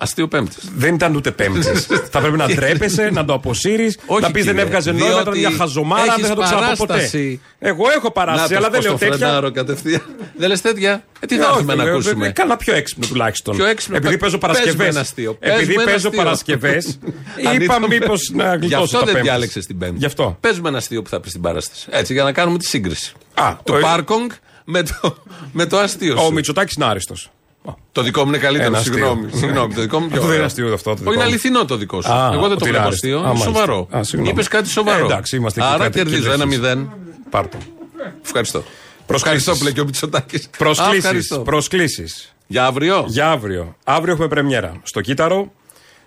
[0.00, 0.64] Αστείο πέμπτης.
[0.76, 1.86] Δεν ήταν ούτε πέμπτης.
[2.12, 5.22] θα πρέπει να ντρέπεσαι, να το αποσύρεις, Όχι, να πεις δεν κύριε, έβγαζε νόημα, ήταν
[5.22, 6.92] διότι μια χαζομάρα, δεν έχεις θα το ξαναπώ ποτέ.
[6.92, 7.40] παράσταση.
[7.58, 9.16] Εγώ έχω παράσταση, αλλά δεν λέω τέτοια.
[9.16, 10.02] φρενάρω κατευθείαν.
[10.36, 11.04] δεν λες τέτοια.
[11.20, 13.56] Ε, τι Ε, θα όχι, έχουμε να λέω, ακούσουμε; ε, Κάνα πιο έξυπνο τουλάχιστον.
[13.56, 13.96] Πιο έξυπνο.
[13.96, 14.88] Επειδή Πε- παίζω πες με Παρασκευές.
[14.88, 15.34] ένα αστείο.
[15.34, 16.22] Πες Επειδή με ένα παίζω αστείο.
[16.22, 16.98] Παρασκευές,
[17.48, 19.30] Αν είπα ήταν- μήπως να Γι' γλιτώσω αυτό τα δεν πέμπτης.
[19.30, 19.96] διάλεξες την Πέμπτη.
[19.98, 20.36] Γι' αυτό.
[20.40, 21.86] Παίζουμε ένα αστείο που θα πεις στην παράσταση.
[21.90, 23.12] Έτσι, για να κάνουμε τη σύγκριση.
[23.34, 24.30] Α, του ο- πάρκονγκ
[24.64, 25.16] με το,
[25.52, 26.24] με το αστείο σου.
[26.26, 27.30] Ο Μητσοτάκης είναι άριστος.
[27.92, 28.92] Το δικό μου είναι καλύτερο, Ένα αστείο.
[28.94, 29.30] συγγνώμη.
[29.32, 29.74] συγγνώμη.
[29.74, 30.44] Το δικό μου πιο Αυτό δεν είναι ωραίο.
[30.46, 30.84] αστείο αυτό.
[30.84, 31.28] Το Όχι, δικό είναι μου.
[31.28, 32.12] αληθινό το δικό σου.
[32.12, 33.06] Α, Εγώ δεν το ότι είναι βλέπω άριστο.
[33.06, 33.16] αστείο.
[33.16, 33.48] Α, Είναι μάλιστα.
[33.50, 33.88] σοβαρό.
[33.96, 34.32] Α, συγγνώμη.
[34.32, 35.02] Είπες κάτι σοβαρό.
[35.04, 36.34] Ε, εντάξει, είμαστε Άρα εκεί, κάτι κερδίζω κερδίζεις.
[36.60, 36.90] ένα-μηδέν.
[37.30, 37.58] Πάρτο.
[38.24, 38.62] Ευχαριστώ.
[39.06, 39.38] Προσκλήσεις.
[39.38, 40.48] Ευχαριστώ που λέει και ο Μητσοτάκης.
[40.58, 41.40] Προσκλήσεις.
[41.44, 42.34] Προσκλήσεις.
[42.46, 43.76] Για αύριο; Για αύριο.
[43.84, 44.72] Αύριο έχουμε πρεμιέρα.
[44.82, 45.52] Στο Κύτταρο,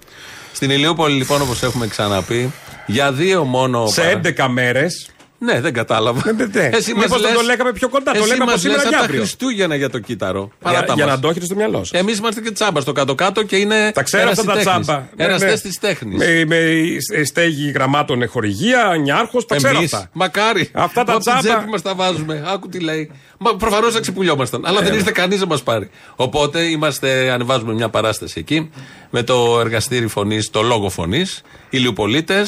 [0.53, 2.53] Στην Ηλιούπολη, λοιπόν, όπως έχουμε ξαναπεί,
[2.89, 3.87] για δύο μόνο.
[3.87, 5.11] Σε παρα- 11 μέρες.
[5.41, 6.33] Ναι, δεν κατάλαβα.
[6.33, 6.63] ναι.
[6.73, 8.79] Εσύ μας Μήπως δεν λες- το λέγαμε πιο κοντά, το εσύ λέμε από μας σήμερα
[8.83, 9.21] λες και από τα αύριο.
[9.21, 10.51] Χριστούγεννα για το κύτταρο.
[10.63, 11.15] Παρά Για, τα για μας.
[11.15, 11.99] να το έχετε στο μυαλό σα.
[11.99, 13.91] Εμείς είμαστε και τσάμπα στο κάτω-κάτω και είναι.
[13.95, 15.09] Τα ξέρω αυτά τα τσάμπα.
[15.17, 16.19] Εραστέ της τέχνης.
[16.19, 20.09] Με, με στέγη γραμμάτων χορηγία, νιάρχος, τα ξέρω Εμείς, αυτά.
[20.13, 20.71] Μακάρι.
[20.73, 21.57] Αυτά τα Από την τσάμπα.
[21.57, 22.45] τσέπη μας τα βάζουμε.
[22.47, 23.11] Άκου τι λέει.
[23.39, 24.63] Μα προφανώς θα ξεπουλιόμασταν.
[24.67, 25.91] Αλλά δεν ήρθε κανείς να μας πάρει.
[26.17, 28.71] Οπότε είμαστε, ανεβάζουμε μια παράσταση εκεί
[29.11, 31.43] με το εργαστήρι φωνής, το λόγο φωνής.
[31.71, 32.47] Οι Λιουπολίτε.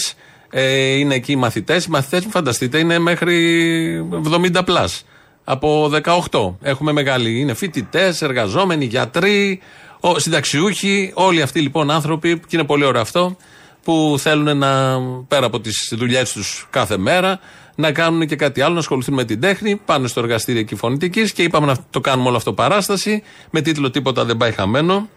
[0.50, 1.84] Ε, είναι εκεί οι μαθητές.
[1.84, 4.08] Οι μαθητές, μην φανταστείτε, είναι μέχρι
[4.54, 5.04] 70 πλάς.
[5.44, 5.90] Από
[6.30, 6.56] 18.
[6.62, 7.40] Έχουμε μεγάλη.
[7.40, 9.60] Είναι φοιτητές, εργαζόμενοι, γιατροί,
[10.00, 11.10] ο, συνταξιούχοι.
[11.14, 13.36] Όλοι αυτοί λοιπόν άνθρωποι, και είναι πολύ ωραίο αυτό,
[13.82, 17.40] που θέλουν να, πέρα από τις δουλειές τους κάθε μέρα,
[17.74, 19.80] να κάνουν και κάτι άλλο, να ασχοληθούν με την τέχνη.
[19.84, 23.90] Πάνε στο εργαστήριο εκεί φωνητικής και είπαμε να το κάνουμε όλο αυτό παράσταση με τίτλο
[23.90, 25.08] Τίποτα δεν πάει χαμένο.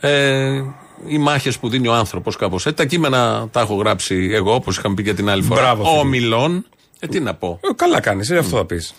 [0.00, 0.62] Ε,
[1.06, 2.76] οι μάχες που δίνει ο άνθρωπος, κάπως έτσι.
[2.76, 5.60] Τα κείμενα τα έχω γράψει εγώ, όπως είχαμε πει και την άλλη φορά.
[5.60, 5.98] Μπράβο, φίλε.
[5.98, 6.64] Ομιλών.
[7.00, 7.60] Ε, τι να πω.
[7.62, 8.94] Ε, καλά κάνεις, αυτό θα πεις.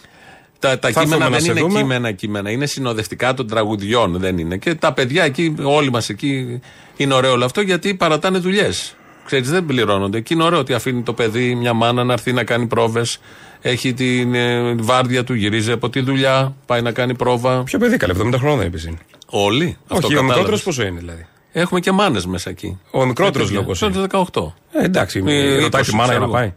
[0.60, 1.80] Τα, τα Θα κείμενα έρθουμε δεν να σε είναι δούμε.
[1.80, 2.49] κείμενα, κείμενα.
[2.52, 4.58] Είναι συνοδευτικά των τραγουδιών, δεν είναι.
[4.58, 6.60] Και τα παιδιά εκεί, όλοι μας εκεί,
[6.97, 8.95] είναι ωραίο όλο αυτό γιατί παρατάνε δουλειές.
[9.26, 10.20] Ξέρεις, δεν πληρώνονται.
[10.20, 13.20] Και είναι ωραίο ότι αφήνει το παιδί, μια μάνα να έρθει να κάνει πρόβες.
[13.62, 17.64] Έχει την ε, βάρδια του, γυρίζει από τη δουλειά, πάει να κάνει πρόβα.
[17.64, 18.97] Ποιο παιδί καλέ, 70 χρόνια είπε είναι.
[19.26, 19.78] Όλοι.
[19.84, 20.28] Αυτό Όχι, ο κατάλαβες.
[20.28, 21.26] μικρότερος πόσο είναι δηλαδή.
[21.52, 22.80] Έχουμε και μάνες μέσα εκεί.
[22.91, 23.72] Ο μικρότερος Ε, λόγο.
[23.80, 24.54] παιδιά, 18.
[24.72, 26.32] Ε, εντάξει, Ε, ρωτάει 20, τη μάνα για ξέρω να εγώ.
[26.34, 26.54] πάει.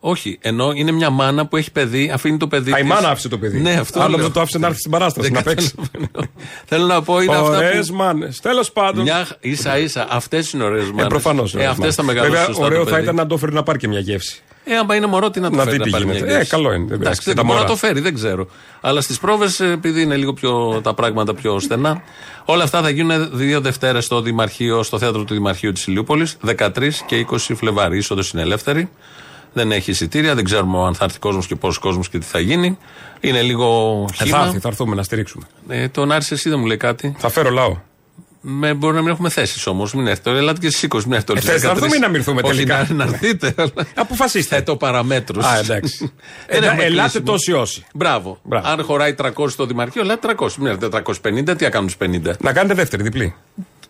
[0.00, 2.72] Όχι, ενώ είναι μια μάνα που έχει παιδί, αφήνει το παιδί.
[2.72, 2.90] Α, η της.
[2.90, 3.60] μάνα άφησε το παιδί.
[3.60, 4.00] Ναι, αυτό.
[4.00, 4.26] Άλλο λέω.
[4.26, 5.74] που το άφησε να έρθει στην παράσταση Δεν να παίξει.
[5.76, 6.30] καταλαβαίνω.
[6.64, 7.94] Θέλω να πω είναι αυτά Ωραίες που.
[7.94, 8.40] μάνες.
[8.40, 9.02] Τέλος πάντων.
[9.02, 11.04] Μια ίσα ίσα, αυτές είναι ωραίες μάνες.
[11.04, 11.54] Ε, προφανώς.
[11.54, 12.34] Ε, αυτές θα μεγαλώσουν.
[12.34, 13.02] Βέβαια, σωστά ωραίο το θα παιδί.
[13.02, 14.42] ήταν να το φέρει να πάρει και μια γεύση.
[14.64, 16.24] Ε, άμα είναι μωρό, τι να το Να φέρει δει να τι πάρει γίνεται.
[16.24, 16.48] μια γεύση.
[16.52, 17.02] Ε, καλό είναι, δεν πειράζει.
[17.02, 17.70] Εντάξει, Και τα μπορεί να μωρά.
[17.70, 18.48] το φέρει, δεν ξέρω.
[18.80, 22.02] Αλλά στις πρόβες, επειδή είναι λίγο πιο τα πράγματα πιο στενά,
[22.44, 27.02] όλα αυτά θα γίνουν δύο Δευτέρες στο Δημαρχείο, στο θέατρο του Δημαρχείου της Ηλιούπολης, 13
[27.06, 27.94] και 20 Φλεβάρι.
[27.94, 28.88] Η είσοδος είναι ελεύθερη.
[29.52, 32.38] Δεν έχει εισιτήρια, δεν ξέρουμε αν θα έρθει κόσμος και πόσο κόσμος και τι θα
[32.40, 32.78] γίνει.
[33.20, 33.66] Είναι λίγο
[34.20, 34.38] Ε, χήμα.
[34.38, 35.44] θα έρθει, θα έρθουμε να στηρίξουμε.
[35.68, 37.14] Ε, τον Άρης εσύ δεν μου λέει κάτι.
[37.18, 37.76] Θα φέρω λαό.
[38.40, 39.94] Με, μπορεί να μην έχουμε θέσεις όμως.
[39.94, 40.30] Μην έρθετε.
[40.36, 42.40] Ελάτε και στι 20, μην έρθετε όλοι Ε, θες να έρθουμε ή να μην έρθουμε
[42.44, 43.54] Όχι, τελικά; Να, να έρθετε.
[43.56, 44.56] αλλά Αποφασίστε.
[44.56, 45.44] Θέτω παραμέτρους.
[45.44, 46.12] Α, εντάξει.
[46.48, 47.24] Δεν Ε, έχουμε ελάτε κλείσιμο.
[47.24, 47.84] τόσοι όσοι.
[47.94, 48.38] Μπράβο.
[48.62, 50.48] Αν χωράει 300 στο Δημαρχείο, ελάτε 300.
[50.58, 52.32] Μην έρθετε 350, τι θα κάνουν τους 50.
[52.40, 53.34] Να κάνετε δεύτερη, διπλή.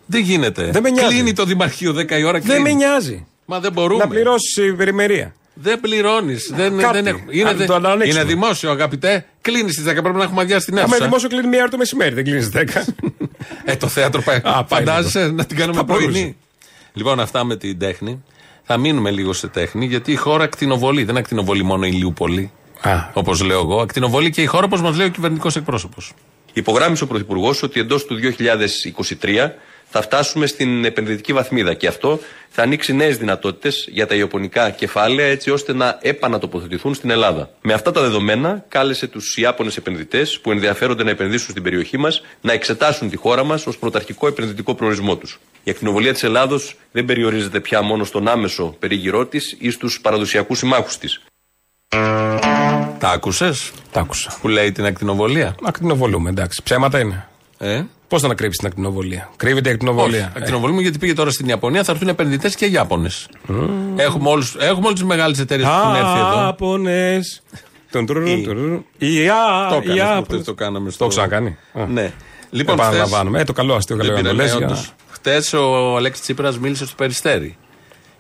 [0.07, 0.71] Δεν γίνεται.
[0.71, 1.15] Δεν με νοιάζει.
[1.15, 2.33] Κλείνει το Δημαρχείο 10 η ώρα.
[2.39, 2.63] Δεν κλείνει.
[2.63, 3.27] με νοιάζει.
[3.45, 4.03] Μα δεν μπορούμε.
[4.05, 5.35] Να πληρώσεις περιμερία.
[5.61, 6.53] Δεν πληρώνεις.
[6.55, 6.93] Δεν, Κάτι.
[6.93, 7.25] δεν έχουμε.
[7.31, 8.05] Είναι, Αν δε- το ανοίξουμε.
[8.05, 9.27] είναι δημόσιο, αγαπητέ.
[9.41, 10.03] Κλείνεις στις 10.
[10.03, 11.05] Πρέπει να έχουμε αδειάσει την Άμα είναι αίθουσα.
[11.09, 12.85] δημόσιο κλείνει μία ώρα το μεσημέρι, δεν κλείνεις 10.
[13.65, 14.37] Ε, το θέατρο πάει.
[14.37, 15.33] Α, πάει Φαντάζεσαι λίγο.
[15.33, 16.09] να την κάνουμε Θα μπορούσε.
[16.11, 16.37] πρωινή.
[16.93, 18.23] Λοιπόν, αυτά με την τέχνη.
[18.63, 21.05] Θα μείνουμε λίγο σε τέχνη, γιατί η χώρα ακτινοβολεί.
[21.05, 22.51] Δεν ακτινοβολεί μόνο η Λιούπολη.
[23.13, 23.81] Όπως λέω εγώ.
[23.81, 26.13] Ακτινοβολεί και η χώρα, όπως μας λέει ο κυβερνητικός εκπρόσωπος.
[26.53, 29.55] Υπογράμμισε ο Πρωθυπουργός ότι εντός του 2023
[29.91, 35.27] θα φτάσουμε στην επενδυτική βαθμίδα και αυτό θα ανοίξει νέες δυνατότητες για τα ιαπωνικά κεφάλαια
[35.27, 37.51] έτσι ώστε να επανατοποθετηθούν στην Ελλάδα.
[37.61, 42.23] Με αυτά τα δεδομένα, κάλεσε τους Ιάπωνες επενδυτές που ενδιαφέρονται να επενδύσουν στην περιοχή μας
[42.41, 45.39] να εξετάσουν τη χώρα μας ως πρωταρχικό επενδυτικό προορισμό τους.
[45.63, 50.59] Η ακτινοβολία της Ελλάδος δεν περιορίζεται πια μόνο στον άμεσο περίγυρό της ή στους παραδοσιακούς
[50.59, 51.21] συμμάχους της.
[52.99, 54.39] Τα άκουσες; Τα άκουσα.
[54.41, 55.55] Που λέει την ακτινοβολία.
[55.63, 56.63] Ακτινοβολούμε, εντάξει.
[56.63, 57.29] Ψέματα είναι.
[57.59, 61.31] Ε; Πώς θα να κρύψει την ακτινοβολία; Κρύβεται η ακτινοβολία; Όχι, ακτινοβολούμε γιατί πήγε τώρα
[61.31, 63.29] στην Ιαπωνία, θα έρθουν επενδυτές και Ιάπωνες.
[63.97, 66.49] Έχουμε όλου έχουμε όλες τις μεγάλες εταιρείες που έχουν έρθει εδώ.
[66.49, 67.21] Άπονε.
[67.91, 68.85] Τον τρουρου, τρουρου.
[68.99, 70.27] Η Α- Το οι έκανες Άπωνες.
[70.27, 70.91] προχτές, το κάναμε.
[70.91, 71.57] Το έχω ξανακάνει.
[71.73, 71.87] Α.
[71.87, 72.13] Ναι.
[72.51, 73.41] Λοιπόν, Επαναλαμβάνουμε.
[73.41, 74.85] Ε, το καλό αστείο, καλό Ιαπωνέζια.
[75.11, 77.57] Χτε ο Αλέξης Τσίπρας μίλησε στο Περιστέρι.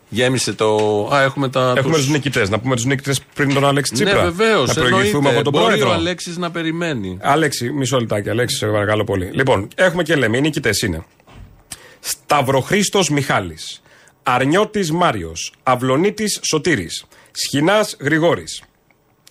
[0.08, 0.74] Γέμισε το.
[1.12, 1.72] Α, έχουμε τα.
[1.76, 2.48] Έχουμε τους- τους νικητές.
[2.50, 4.14] Να πούμε τους νικητές πριν τον Αλέξη Τσίπρα.
[4.14, 4.74] Ναι, βεβαίως.
[4.76, 5.88] Να προηγηθούμε από τον Μπορεί πρόεδρο.
[5.90, 7.18] ο Αλέξης να περιμένει.
[7.20, 9.30] Αλέξη, μισό λεπτάκι, Αλέξη, σε παρακαλώ πολύ.
[9.32, 11.04] Λοιπόν, έχουμε και λέμε, οι νικητές είναι.
[12.00, 13.82] Σταυροχρήστος Μιχάλης.
[14.22, 15.52] Αρνιώτης Μάριος.
[15.62, 17.04] Αυλονίτης Σωτήρης.
[17.30, 18.62] Σχοινάς Γρηγόρης.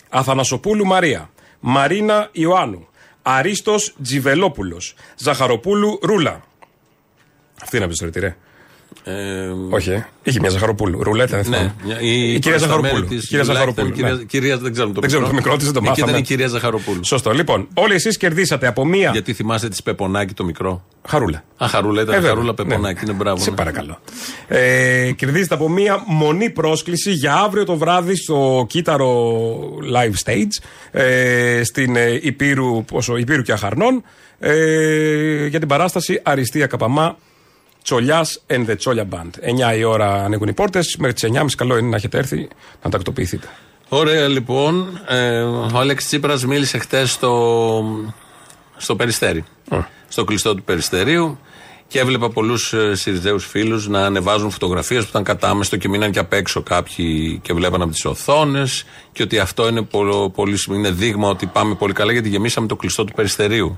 [0.10, 1.30] Αθανασοπούλου Μαρία.
[1.60, 2.88] Μαρίνα Ιωάννου.
[3.22, 4.96] Αρίστος Τζιβελόπουλος.
[5.18, 6.44] Ζαχαροπούλου Ρούλα.
[7.62, 8.38] Αυτή είναι από τη ιστορία, ρε.
[9.04, 9.14] Ε,
[9.70, 10.08] Όχι, ε.
[10.24, 11.04] είχε μια Ζαχαροπούλου.
[11.04, 11.76] Ρουλέτα, δεν ναι, θυμάμαι.
[11.86, 13.08] μια- Η κυρία Ζαχαροπούλου.
[13.10, 13.92] Η κυρία Ζαχαροπούλου.
[13.92, 14.24] Κυρία, ναι.
[14.24, 16.18] κυρία, δεν ξέρω το Δεν ξέρω το μικρό της, δεν το Εκεί ήταν μάθαμε.
[16.18, 17.04] η κυρία Ζαχαροπούλου.
[17.06, 17.32] Σωστό.
[17.32, 19.10] Λοιπόν, όλοι εσείς κερδίσατε από μία.
[19.12, 21.44] Γιατί θυμάστε τη Πεπονάκη το μικρό; Χαρούλα.
[21.58, 22.32] Α, χαρούλα, ήταν Ε, βέβαια.
[22.34, 23.06] χαρούλα Πεπονάκη.
[23.06, 23.10] Ναι.
[23.12, 23.42] Είναι μπράβο.
[23.44, 23.56] Σε ναι.
[23.56, 24.00] παρακαλώ.
[24.48, 29.40] Ε, κερδίζετε από μία μονή πρόσκληση για αύριο το βράδυ στο κύτταρο
[29.94, 34.04] live stage ε, στην ε, Υπήρου, πόσο, Υπήρου και Αχαρνών
[34.40, 37.18] ε, για την παράσταση Αριστεία Καπαμά
[37.88, 39.30] Τσολιάς and the Τσόλια Band.
[39.74, 40.96] 9 η ώρα ανοίγουν οι πόρτες.
[41.00, 42.48] Μέχρι τις 9.30 καλό είναι να έχετε έρθει
[42.84, 43.48] να τακτοποιηθείτε.
[43.90, 45.02] Ωραία, λοιπόν.
[45.08, 47.84] Ε, ο Αλέξη Τσίπρας μίλησε χτες στο,
[48.78, 49.46] στο Περιστέρι.
[50.08, 51.40] Στο κλειστό του Περιστερίου.
[51.88, 56.20] Και έβλεπα πολλούς ε, Σιριζέους φίλους να ανεβάζουν φωτογραφίες που ήταν κατάμεστο και μείναν και
[56.20, 58.86] απ' έξω κάποιοι και βλέπαν από τις οθόνες.
[59.12, 60.88] Και ότι αυτό είναι πολύ, πολύ σημαντικό.
[60.88, 63.78] Είναι δείγμα ότι πάμε πολύ καλά γιατί γεμίσαμε το κλειστό του Περιστερίου.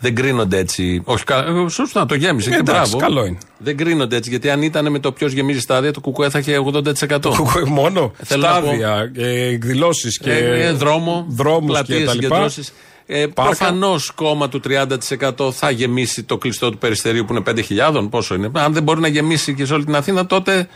[0.00, 1.02] Δεν κρίνονται έτσι.
[1.04, 2.50] Όχι, κα- ε, σωστά, το γέμισε.
[2.50, 2.96] και Εντάξει, μπράβο.
[2.98, 3.38] καλό είναι.
[3.58, 4.30] Δεν κρίνονται έτσι.
[4.30, 7.32] Γιατί αν ήταν με το ποιος γεμίζει στάδια, το κουκουέ θα είχε 80%.
[7.66, 9.10] Μόνο Θέλω να στάδια,
[9.52, 10.30] εκδηλώσεις και.
[10.32, 12.24] ε, ε, δρόμο, δρόμους πλατείες, και τα λοιπά.
[12.26, 12.72] συγκεντρώσεις.
[13.06, 13.42] Ε, Πάρκα.
[13.56, 18.08] Προφανώς κόμμα του 30% θα γεμίσει το κλειστό του περιστερίου που είναι 5.000.
[18.10, 18.50] Πόσο είναι.
[18.52, 20.68] Αν δεν μπορεί να γεμίσει και σε όλη την Αθήνα, τότε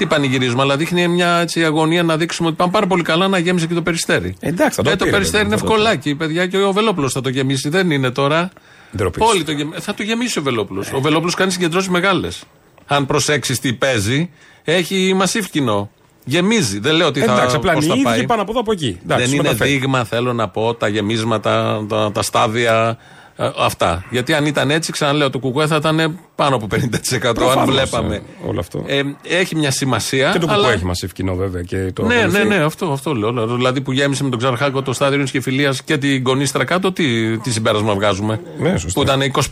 [0.00, 0.62] τι πανηγυρίζουμε.
[0.62, 3.74] Αλλά δείχνει μια έτσι, αγωνία να δείξουμε ότι πάμε πάρα πολύ καλά να γέμισε και
[3.74, 4.34] το περιστέρι.
[4.40, 6.72] Εντάξει, θα το ε, το πήρε, περιστέρι είναι βέβαια, θα το ευκολάκι, παιδιά, και ο
[6.72, 7.68] Βελόπουλος θα το γεμίσει.
[7.68, 8.50] Δεν είναι τώρα.
[8.96, 10.92] Ντροπή Όλοι το γεμ- Θα το γεμίσει ο Βελόπουλος.
[10.92, 12.42] Ο Βελόπουλος κάνει συγκεντρώσεις μεγάλες.
[12.86, 14.30] Αν προσέξει τι παίζει,
[14.64, 15.90] έχει μασίφ κοινό.
[16.24, 16.78] Γεμίζει.
[16.78, 18.16] Δεν λέω ότι θα, Εντάξει, απλά πώς είναι θα οι πάει.
[18.18, 18.98] ίδιοι πάνω από εδώ από εκεί.
[19.04, 19.70] Εντάξει, δεν είναι μεταφέρει.
[19.70, 23.19] δείγμα, θέλω να πω, τα γεμίσματα, τα, τα στάδια Ε,
[23.58, 24.04] αυτά.
[24.10, 28.14] Γιατί αν ήταν έτσι, ξαναλέω, το κουκουέ θα ήταν πάνω από 50% αν Προφανώς, βλέπαμε.
[28.14, 28.84] ε, όλο αυτό.
[28.86, 30.30] Ε, έχει μια σημασία.
[30.32, 30.66] Και το αλλά...
[30.66, 31.62] που έχει μασίφ κοινό βέβαια.
[31.62, 32.48] Και το Ναι, ναι, ακολουθεί.
[32.48, 33.46] ναι, αυτό, αυτό λέω.
[33.46, 37.38] Δηλαδή που γέμισε με τον Ξαρχάκο το στάδιο τη Κεφυλία και την Κονίστρα κάτω, τι,
[37.38, 39.00] τι συμπέρασμα βγάζουμε; Ναι, σωστά.
[39.00, 39.42] που ήταν 25.000.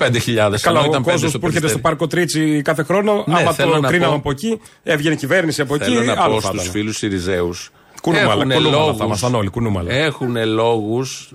[0.60, 1.80] Καλά, ενώ ο ήταν 5 κόσμο στο που έρχεται στο Περιστέρι.
[1.80, 5.60] Πάρκο Τρίτσι κάθε χρόνο, Ναι, άμα θέλω το να κρίναμε πω- από εκεί, έβγαινε κυβέρνηση
[5.60, 5.84] από εκεί.
[5.84, 6.72] Θέλω να άλλο πω θα στους ήταν.
[6.72, 7.70] φίλους Σιριζέους.
[8.02, 9.92] Κουνούμαλα, κουνούμαλα θα ήμασταν όλοι, κουνούμαλα.
[9.92, 11.30] Έχουν λόγους,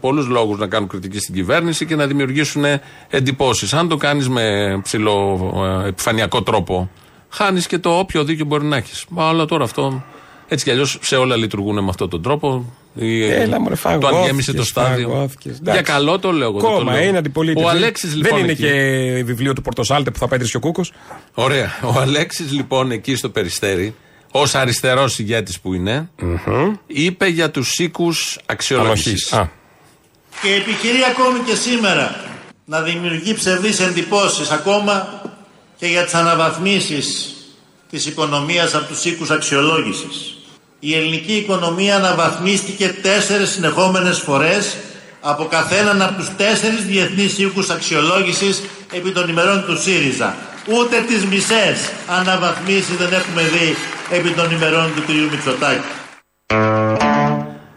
[0.00, 2.64] πολλούς λόγους να κάνουν κριτική στην κυβέρνηση και να δημιουργήσουν
[3.10, 3.72] εντυπώσεις.
[3.74, 5.50] Αν το κάνεις με ψηλό
[5.84, 6.90] ε, επιφανειακό τρόπο,
[7.28, 9.04] χάνεις και το όποιο δίκιο μπορεί να έχεις.
[9.16, 10.02] Αλλά τώρα αυτό
[10.48, 12.72] έτσι κι αλλιώς σε όλα λειτουργούν με αυτόν τον τρόπο.
[12.94, 15.08] Η- Έλα, μωρέ, το αν φαγώθηκες, γέμισε το στάδιο.
[15.08, 15.52] φαγώθηκες.
[15.62, 15.92] Για Εντάξει.
[15.92, 16.58] καλό το λέω εγώ.
[16.60, 17.02] δεν το Κόμμα λέω.
[17.02, 17.66] είναι αντιπολίτευση.
[17.66, 18.30] Ο Αλέξης λοιπόν.
[18.30, 20.92] Δεν είναι εκεί- και βιβλίο του Πορτοσάλτε που θα πέτρεις ο Κούκος.
[21.34, 21.70] Ωραία.
[21.96, 23.94] Ο Αλέξης λοιπόν εκεί στο περιστέρι,
[24.40, 26.10] ως αριστερός ηγέτης που ειναι
[26.86, 29.34] είπε για τους οίκους αξιολόγησης.
[30.42, 32.24] και επιχειρεί ακόμη και σήμερα
[32.64, 35.22] να δημιουργεί ψευδείς εντυπώσεις ακόμα
[35.76, 37.34] και για τις αναβαθμίσεις
[37.90, 40.36] της οικονομίας από τους οίκους αξιολόγησης.
[40.80, 44.76] Η ελληνική οικονομία αναβαθμίστηκε τέσσερες συνεχόμενες φορές
[45.20, 48.62] από καθέναν από τους τέσσερις διεθνείς οίκους αξιολόγησης
[48.92, 50.36] επί των ημερών του ΣΥΡΙΖΑ.
[50.66, 53.76] Ούτε τις μισές αναβαθμίσεις δεν έχουμε δει
[54.10, 55.08] επί των ημερών του κ.
[55.32, 55.80] Μητσοτάκη.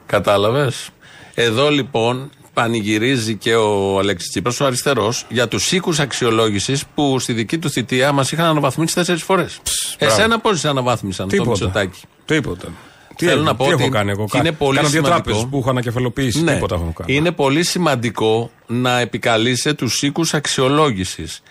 [0.05, 0.89] Κατάλαβες;
[1.33, 7.33] Εδώ λοιπόν πανηγυρίζει και ο Αλέξης Τσίπρας, ο αριστερός, για τους οίκους αξιολόγησης που στη
[7.33, 9.59] δική του θητεία μας είχαν αναβαθμίσει τέσσερις φορές.
[9.97, 11.49] Εσένα πώς σε αναβάθμισαν, το Τίποτα.
[11.49, 12.67] Μητσοτάκη; Τίποτα.
[13.15, 14.27] Τι, Θέλω έγινε, να πω τι ότι έχω κάνει εγώ.
[14.35, 15.21] είναι πολύ Κάνω δύο σημαντικό.
[15.23, 16.43] τράπεζες που έχω ανακεφαλοποιήσει.
[16.43, 16.53] Ναι.
[16.53, 17.15] Τίποτα έχω κάνει.
[17.15, 21.41] Είναι πολύ σημαντικό να επικαλείσαι τους οίκους αξιολόγησης.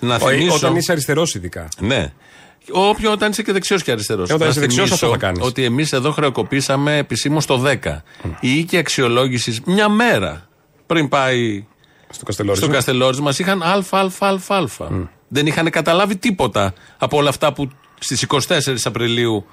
[0.00, 0.54] Να Ο- θυμίσω.
[0.54, 1.68] Όταν είσαι αριστερός, ειδικά.
[1.78, 2.12] Ναι.
[2.70, 4.30] Όποιο όταν είσαι και δεξιός και αριστερός.
[4.30, 5.42] Ε, όταν είσαι δεξιός, αυτό θα κάνεις.
[5.44, 8.02] Ότι εμείς εδώ χρεοκοπήσαμε επισήμως το 10.
[8.40, 10.48] Η οίκη αξιολόγησης μια μέρα
[10.86, 11.66] πριν πάει
[12.10, 12.64] Στο Καστελόριζο.
[12.64, 15.08] στο Καστελόριζο μας είχαν αλφα-αλφα-αλφα-αλφα.
[15.28, 18.42] Δεν είχαν καταλάβει τίποτα από όλα αυτά που στις 24
[18.84, 19.46] Απριλίου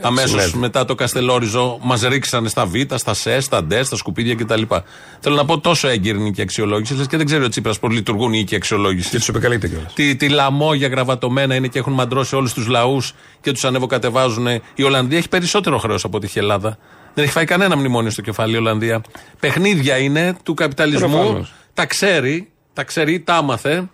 [0.00, 0.58] αμέσως συνέβη.
[0.58, 4.62] μετά το Καστελόριζο μας ρίξανε στα Β, στα ΣΕ, στα ΝΤΕ, στα σκουπίδια κτλ.
[5.20, 7.78] Θέλω να πω τόσο έγκυρη είναι η οίκη αξιολόγηση, λες και δεν ξέρει ο Τσίπρας
[7.78, 9.10] πώς λειτουργούν οι οίκοι αξιολόγησης.
[9.10, 9.92] Και τους επικαλείται κιόλας.
[9.92, 14.46] Τι, τι λαμόγια γραβατωμένα είναι και έχουν μαντρώσει όλους τους λαούς και τους ανεβοκατεβάζουν.
[14.74, 16.78] Η Ολλανδία έχει περισσότερο χρέος από ότι έχει η Ελλάδα.
[17.14, 19.00] Δεν έχει φάει κανένα μνημόνιο στο κεφάλι η Ολλανδία.
[19.40, 21.08] Παιχνίδια είναι του καπιταλισμού.
[21.08, 21.52] Προφανώς.
[21.74, 23.88] Τα ξέρει, τα ξέρει, τα άμαθε.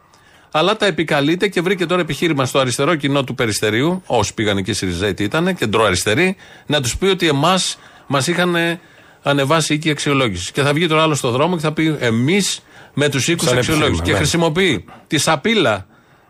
[0.50, 4.72] Αλλά τα επικαλείται και βρήκε τώρα επιχείρημα στο αριστερό κοινό του Περιστερίου, όσοι πήγαν εκεί
[4.72, 6.36] Σιριζέοι τι ήταν, κεντροαριστεροί,
[6.66, 8.80] να τους πει ότι εμάς μας είχαν ε,
[9.22, 10.50] ανεβάσει οίκοι αξιολόγησης.
[10.50, 12.60] Και θα βγει τώρα άλλο στο δρόμο και θα πει εμείς
[12.94, 13.98] με τους οίκους Σαν αξιολόγησης.
[13.98, 14.18] επιχείρημα, Και ναι.
[14.18, 15.86] χρησιμοποιεί τη σαπίλα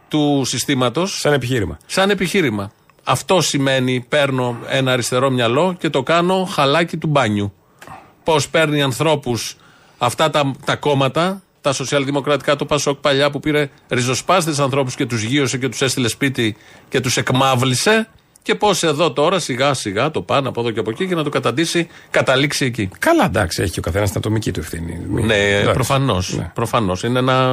[0.08, 1.18] του συστήματος.
[1.20, 1.78] Σαν επιχείρημα.
[1.86, 2.72] Σαν επιχείρημα.
[3.04, 7.52] Αυτό σημαίνει παίρνω ένα αριστερό μυαλό και το κάνω χαλάκι του μπάνιου.
[8.24, 9.56] Πώς παίρνει ανθρώπους
[9.98, 15.22] αυτά τα, τα κόμματα, τα σοσιαλδημοκρατικά, το Πασόκ παλιά που πήρε ριζοσπάστες ανθρώπους και τους
[15.22, 16.56] γύρωσε και τους έστειλε σπίτι
[16.88, 18.08] και τους εκμάβλησε.
[18.42, 21.22] Και πώς εδώ τώρα σιγά σιγά το πάνε από εδώ και από εκεί και να
[21.22, 22.88] το καταντήσει, καταλήξει εκεί.
[22.98, 25.00] Καλά, εντάξει, έχει και ο καθένας την ατομική του ευθύνη.
[25.08, 25.72] Μην- Ναι, εντάξει.
[25.72, 26.40] προφανώς.
[26.54, 27.02] Προφανώς.
[27.02, 27.48] Είναι ένα,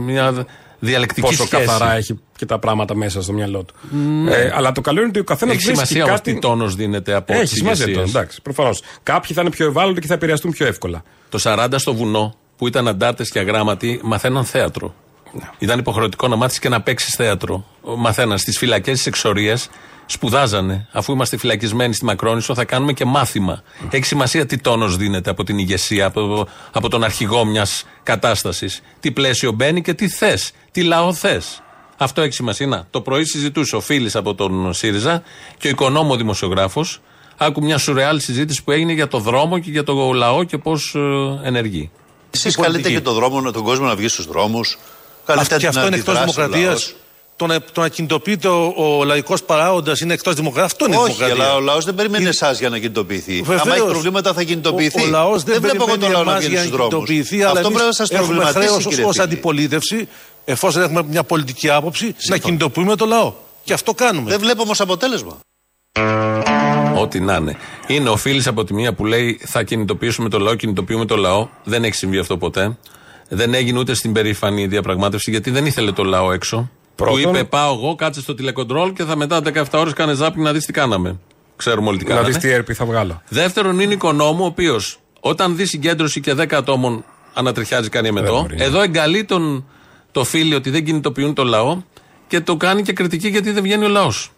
[0.00, 0.46] μια
[0.78, 1.64] διαλεκτική Πόσο σχέση.
[1.64, 3.74] καθαρά έχει και τα πράγματα μέσα στο μιαλό του.
[3.96, 4.34] Ναι.
[4.34, 7.32] Ε, αλλά το καλό είναι ότι ο καθένας Έχει σημασία όμως τι τόνος δίνεται από
[7.32, 8.12] Έχει τις σημασία ηγεσίες.
[8.12, 8.82] το, εντάξει, προφανώς.
[9.02, 11.02] Κάποιοι θα είναι πιο ευάλωτοι και θα επηρεαστούν πιο εύκολα.
[11.28, 14.94] Το 40 στο βουνό που ήταν αντάρτε και αγράμματοι μαθαίναν θέατρο.
[15.58, 17.64] Ήταν υποχρεωτικό να μάθεις και να παίξεις θέατρο.
[17.96, 19.54] Μαθαίναν στις φυλακές, στι εξορίε,
[20.06, 20.88] σπουδάζανε.
[20.92, 23.62] Αφού είμαστε φυλακισμένοι στη Μακρόνισο, θα κάνουμε και μάθημα.
[23.90, 28.82] Έχει σημασία τι τόνος δίνεται από την ηγεσία, από, από τον αρχηγό μιας κατάστασης.
[29.00, 31.62] Τι πλαίσιο μπαίνει και τι θες, τι λαό θες.
[31.96, 32.66] Αυτό έχει σημασία.
[32.66, 35.22] Να, το πρωί συζητούσε ο Φίλης από τον ΣΥΡΙΖΑ
[35.58, 37.00] και ο οικονόμο δημοσιογράφος.
[37.36, 40.96] Άκου μια σουρεάλ συζήτηση που έγινε για το δρόμο και για το λαό και πώς
[41.42, 41.90] ενεργεί.
[42.44, 44.78] Εσείς καλείτε και τον δρόμο, τον κόσμο να βγει στους δρόμους.
[45.26, 46.76] Αυτό, και αυτό είναι εκτό δημοκρατία.
[47.36, 50.72] Το να, το να κινητοποιείται ο, ο λαϊκός παράγοντας είναι εκτός δημοκρατίας.
[50.72, 51.44] Αυτό είναι Όχι, δημοκρατία.
[51.44, 53.40] αλλά ο λαός δεν περιμένει εσάς για να κινητοποιηθεί.
[53.42, 53.60] Βεβαίως.
[53.66, 55.00] Αν έχει προβλήματα θα κινητοποιηθεί.
[55.00, 56.76] Ο, ο λαός δεν, βλέπω εγώ περιμένει το λαό να εμάς βγει για να στους
[56.76, 56.94] δρόμους.
[56.94, 59.22] κινητοποιηθεί, αλλά Αυτό εμείς πρέπει να σας έχουμε προβληματίσει, χρέος κύριε ως Φίλη.
[59.24, 60.08] αντιπολίτευση,
[60.44, 63.32] εφόσον έχουμε μια πολιτική άποψη, να κινητοποιούμε το λαό.
[63.64, 64.30] Και αυτό κάνουμε.
[64.30, 65.38] Δεν βλέπω όμως αποτέλεσμα.
[67.00, 67.56] Ό,τι να είναι.
[67.86, 71.48] Είναι ο Φίλη από τη μία που λέει θα κινητοποιήσουμε το λαό, κινητοποιούμε το λαό.
[71.64, 72.76] Δεν έχει συμβεί αυτό ποτέ.
[73.28, 76.70] Δεν έγινε ούτε στην περήφανη διαπραγμάτευση γιατί δεν ήθελε το λαό έξω.
[76.94, 80.44] Πρώτον- Του είπε πάω εγώ, κάτσε στο τηλεκοντρόλ και θα μετά 17 ώρες κάνε ζάπινγκ
[80.44, 81.18] να δεις τι κάναμε.
[81.56, 82.28] Ξέρουμε όλοι τι Να κάναμε.
[82.28, 83.22] δεις τι έρπη θα βγάλω.
[83.28, 88.46] Δεύτερον, είναι οικονόμου, ο οποίος όταν δει συγκέντρωση και 10 ατόμων ανατριχιάζει κάνει εμετό.
[88.56, 89.64] Εδώ εγκαλεί τον,
[90.12, 91.82] το φίλο ότι δεν κινητοποιούν το λαό
[92.26, 94.30] και το κάνει και κριτική γιατί δεν βγαίνει ο λαός.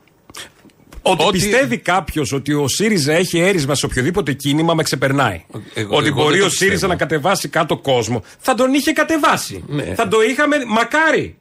[1.02, 5.44] Ότι, πιστεύει κάποιος ότι ο ΣΥΡΙΖΑ έχει έρισμα σε οποιοδήποτε κίνημα με ξεπερνάει.
[5.74, 6.92] εγώ- ότι εγώ μπορεί δεν το ο ΣΥΡΙΖΑ πιστεύω.
[6.92, 8.22] να κατεβάσει κάτω κόσμο.
[8.38, 9.64] Θα τον είχε κατεβάσει.
[9.66, 9.94] Ναι.
[9.94, 10.56] Θα το είχαμε.
[10.66, 11.36] Μακάρι.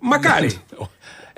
[0.00, 0.50] Μακάρι.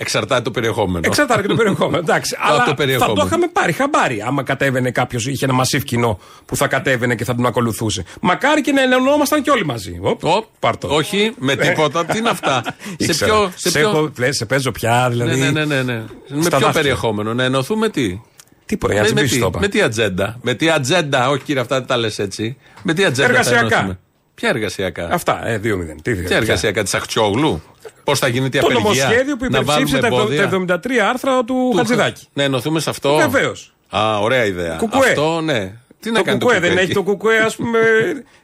[0.02, 1.00] Εξαρτάται το περιεχόμενο.
[1.06, 1.98] Εξαρτάται και το περιεχόμενο.
[1.98, 2.36] Εντάξει.
[2.40, 3.14] Από αλλά το θα περιεχόμενο.
[3.14, 4.22] το είχαμε πάρει χαμπάρι.
[4.26, 8.04] Άμα κατέβαινε κάποιος, είχε ένα μασίφ κοινό που θα κατέβαινε και θα τον ακολουθούσε.
[8.20, 9.98] Μακάρι και να ενωνόμασταν κι όλοι μαζί.
[10.00, 10.20] Οπ,
[10.58, 10.88] πάρ' το.
[10.88, 12.04] Όχι, με τίποτα.
[12.04, 13.30] Τι είναι αυτά; σε Ήξερα.
[13.32, 13.52] ποιο.
[13.56, 13.88] Σε σε, ποιο...
[13.88, 15.40] έχω- λες, σε παίζω πια, δηλαδή.
[15.40, 15.94] Ναι, ναι, ναι, ναι, ναι.
[15.94, 16.72] Με στα ποιο δάχτυλα.
[16.72, 18.20] περιεχόμενο, να ενωθούμε τι;
[18.66, 19.58] Τι πρωί, με, έτσι με, μπεις τι, το είπα.
[19.58, 22.56] με τι ατζέντα; Με τι ατζέντα, όχι κύριε, αυτά δεν τα λες έτσι.
[22.82, 23.26] Με τι ατζέντα.
[23.28, 23.66] θα Εργασιακά.
[23.66, 23.98] ενωθούμε;
[24.34, 25.62] Ποια εργασιακά; Αυτά, ε, 2-0.
[26.02, 27.62] Τι, Ποια εργασιακά τη Αχτσιόγλου.
[28.04, 31.08] Πώς θα γίνεται η Το απεργία; νομοσχέδιο που να βάλουμε υπερψήφισε τα, εμπόδια; τα 73
[31.10, 32.26] άρθρα του, Χατζηδάκη.
[32.32, 33.16] Να ενωθούμε σε αυτό.
[33.16, 33.72] Βεβαίως.
[33.96, 34.76] Α, ωραία ιδέα.
[34.76, 35.08] Κουκουέ.
[35.08, 35.72] Αυτό, ναι.
[36.00, 37.78] Τι να το κάνει κουκουέ, το δεν κουκουέ έχει το κουκουέ, ας πούμε,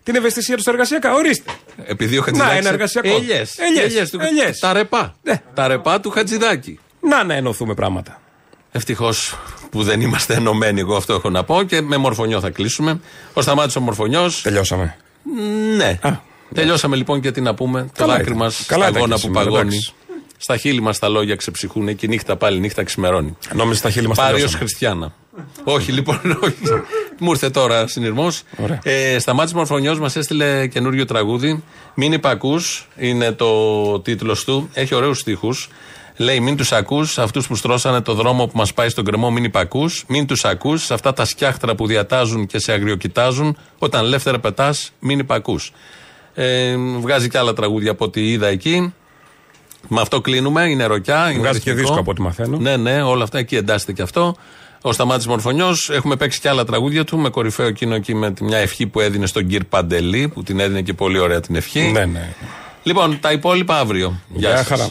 [0.02, 1.14] την ευαισθησία του στα εργασιακά.
[1.14, 1.50] Ορίστε.
[1.84, 2.58] Επειδή ο Να, Χατζηδάκης.
[2.58, 3.08] ένα εργασιακό.
[3.08, 3.58] Ελιές.
[3.58, 3.84] Ελιές.
[3.84, 4.58] Ελιές του- Ελιές.
[4.58, 5.14] Τα ρεπά.
[5.54, 6.78] Τα ρεπά του Χατζηδάκη.
[7.00, 8.20] Να, να ενωθούμε πράγματα.
[8.72, 9.38] Ευτυχώς
[9.70, 11.62] που δεν είμαστε ενωμένοι, εγώ αυτό έχω να πω.
[11.62, 13.00] Και με μορφωνιό θα κλείσουμε.
[13.32, 14.42] Ο Σταμάτης ο Μορφωνιός.
[14.42, 14.96] Τελειώσαμε.
[15.76, 15.98] Ναι.
[16.54, 17.82] Τελειώσαμε λοιπόν και τι να πούμε.
[17.82, 18.36] Το Καλά δάκρυ ήταν.
[18.36, 19.68] μας Καλά στα ήταν γόνα και που σήμερα, παγώνει.
[19.68, 19.92] εντάξει.
[20.40, 23.36] Στα χείλη μας τα λόγια ξεψυχούν και η νύχτα πάλι νύχτα ξημερώνει.
[23.54, 24.58] Νόμιζα στα χείλη μας Πάριος τελειώσαμε.
[24.64, 25.12] Χριστιανά.
[25.64, 26.56] όχι λοιπόν, όχι.
[27.18, 28.42] Μου ήρθε τώρα συνειρμός.
[28.82, 31.62] Ε, Σταμάτη Μορφωνιός μας έστειλε καινούριο τραγούδι.
[31.94, 34.68] Μην υπακούς είναι το τίτλος του.
[34.72, 35.68] Έχει ωραίους στίχους.
[36.16, 39.44] Λέει: Μην τους ακούς, αυτούς που στρώσανε το δρόμο που μας πάει στον κρεμό, μην
[39.44, 40.04] υπακούς.
[40.08, 43.56] Μην τους ακούς, σε αυτά τα σκιάχτρα που διατάζουν και σε αγριοκοιτάζουν.
[43.78, 45.72] Όταν ελεύθερα πετάς, μην υπακούς.
[46.40, 48.94] Ε, βγάζει και άλλα τραγούδια από ό,τι είδα εκεί.
[49.88, 50.62] Με αυτό κλείνουμε.
[50.68, 51.30] Είναι ροκιά.
[51.30, 51.86] Είναι Βγάζει και ρυθμικό.
[51.88, 52.56] δίσκο από ό,τι μαθαίνω.
[52.58, 54.34] Ναι, ναι, όλα αυτά εκεί εντάσσεται και αυτό.
[54.82, 55.90] Ο Σταμάτης Μορφωνιός.
[55.90, 57.18] Έχουμε παίξει και άλλα τραγούδια του.
[57.18, 60.60] Με κορυφαίο εκείνο εκεί με τη- μια ευχή που έδινε στον Κυρ Παντελή, που την
[60.60, 61.80] έδινε και πολύ ωραία την ευχή.
[61.80, 62.32] Ναι, ναι.
[62.82, 64.20] Λοιπόν, τα υπόλοιπα αύριο.
[64.28, 64.66] Γεια, Γεια σας.
[64.66, 64.88] χαρά.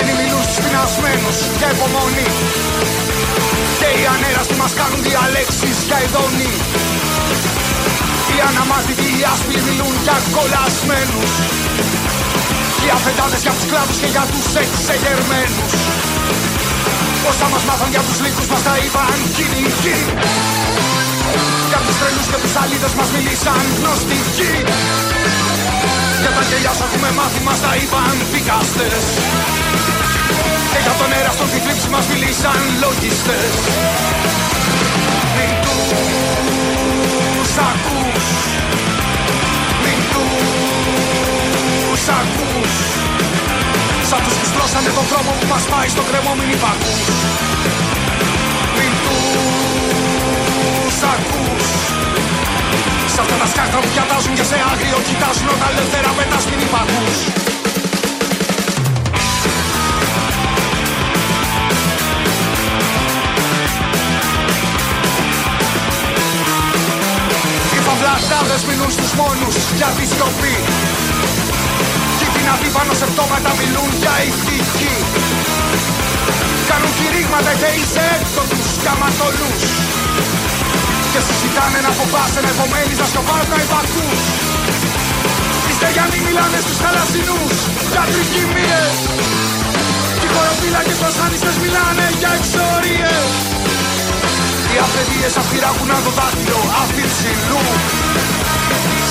[0.00, 2.28] Χορτασμένοι μιλούν στους πεινασμένους για υπομονή
[3.80, 6.52] Και οι ανέραστοι μας κάνουν διαλέξεις για ειδονή
[8.32, 11.32] Οι αναμάρτητοι οι άσπηλοι μιλούν για κολλασμένους
[12.82, 15.72] Οι αφεντάδες για τους κλάδους και για τους εξεγερμένους.
[17.30, 19.98] Όσα μας μάθαν για τους λύκους μας τα είπαν κυνηγοί
[21.70, 24.52] Για τους τρελούς και τους αλίδες μας μιλήσαν γνωστικοί
[26.24, 29.04] για τα γέλια σου έχουμε μάθει μας τα είπαν δικαστές
[30.72, 33.52] Και για τον έραστο τη θλίψη μας μιλήσαν λογιστές.
[35.36, 38.26] Μην τους ακούς.
[39.82, 42.72] Μην τους ακούς.
[44.08, 47.02] Σαν τους που στρώσανε τον δρόμο που μας πάει στο κρεμό μην υπακούς.
[48.76, 51.68] Μην τους ακούς
[53.14, 57.18] Σ' αυτά τα σκάχτα που διατάζουν και σε άγριο κοιτάζουν όταν ελεύθερα πετάς μην υπακούς
[67.76, 70.56] Οι φαυλατάδες μιλούν στους μόνους για τη σιωπή
[72.18, 74.94] Κι οι δυνατοί πάνω σε πτώματα μιλούν για ηθική.
[76.68, 79.62] Κάνουν κηρύγματα και είσαι έκτοτους καματολούς
[81.12, 84.20] Και συζητάνε να φοβάσαι να υπομένεις να σκοπάς να υπακούς
[85.68, 87.56] Οι στεγιανοί μιλάνε στους θαλασσινούς
[87.92, 88.96] για τρικυμίες
[90.20, 93.30] Κι οι χωροφύλακες βασάνιστες μιλάνε για εξορίες.
[94.70, 97.62] Οι αφεντίες αφηράγουν το δάχτυλο αυτή ψηλού.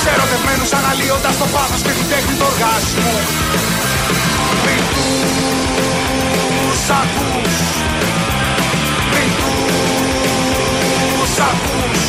[0.01, 3.13] Σε ερωτευμένους αναλύοντας το πάθος και την τέχνη του οργάσμου
[4.65, 7.98] Μην τους ακούς
[11.49, 12.01] ακούς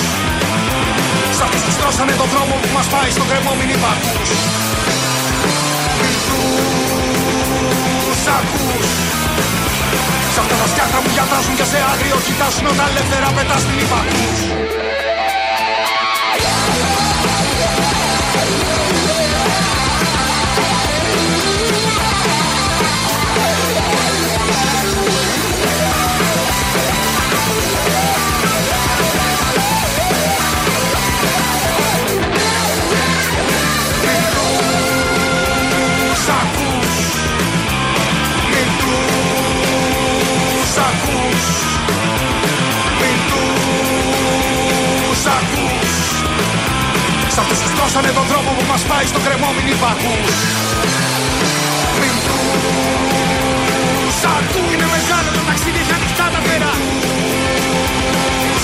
[1.37, 4.31] Σ' αυτούς που στρώσανε τον δρόμο που μας πάει στον κρεμό μην υπακούς
[7.85, 8.89] Μην τους ακούς
[10.35, 14.39] Σ' αυτά τα σκιάχτα που διατάζουν και σε άγριο κοιτάζουν όταν ελεύθερα πετάς μην υπακούς
[40.89, 41.45] ακούς.
[43.01, 45.91] Μην τους ακούς.
[47.35, 50.35] Σ' αυτούς που στρώσανε τον τρόπο που μας πάει στο κρεμό μην υπακούς.
[52.01, 52.15] Μην
[54.21, 54.61] Σ' ακού.
[54.73, 56.73] Είναι μεγάλο το ταξίδι, έχει ανοιχτά τα φτερά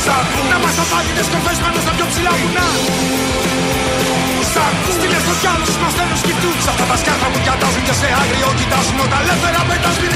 [0.03, 0.41] Σ' ακού.
[0.53, 2.69] Να μας απάντητες κορφές πάνω στα πιο ψηλά βουνά.
[4.53, 4.89] Σ' ακού.
[4.97, 8.09] Στείλε στο κι άλλους μας θέλουν σκεφτούν Σ' αυτά τα σκάρφα που κοιτάζουν και σε
[8.21, 10.09] άγριο κοιτάζουν Όταν ελεύθερα πετάς μη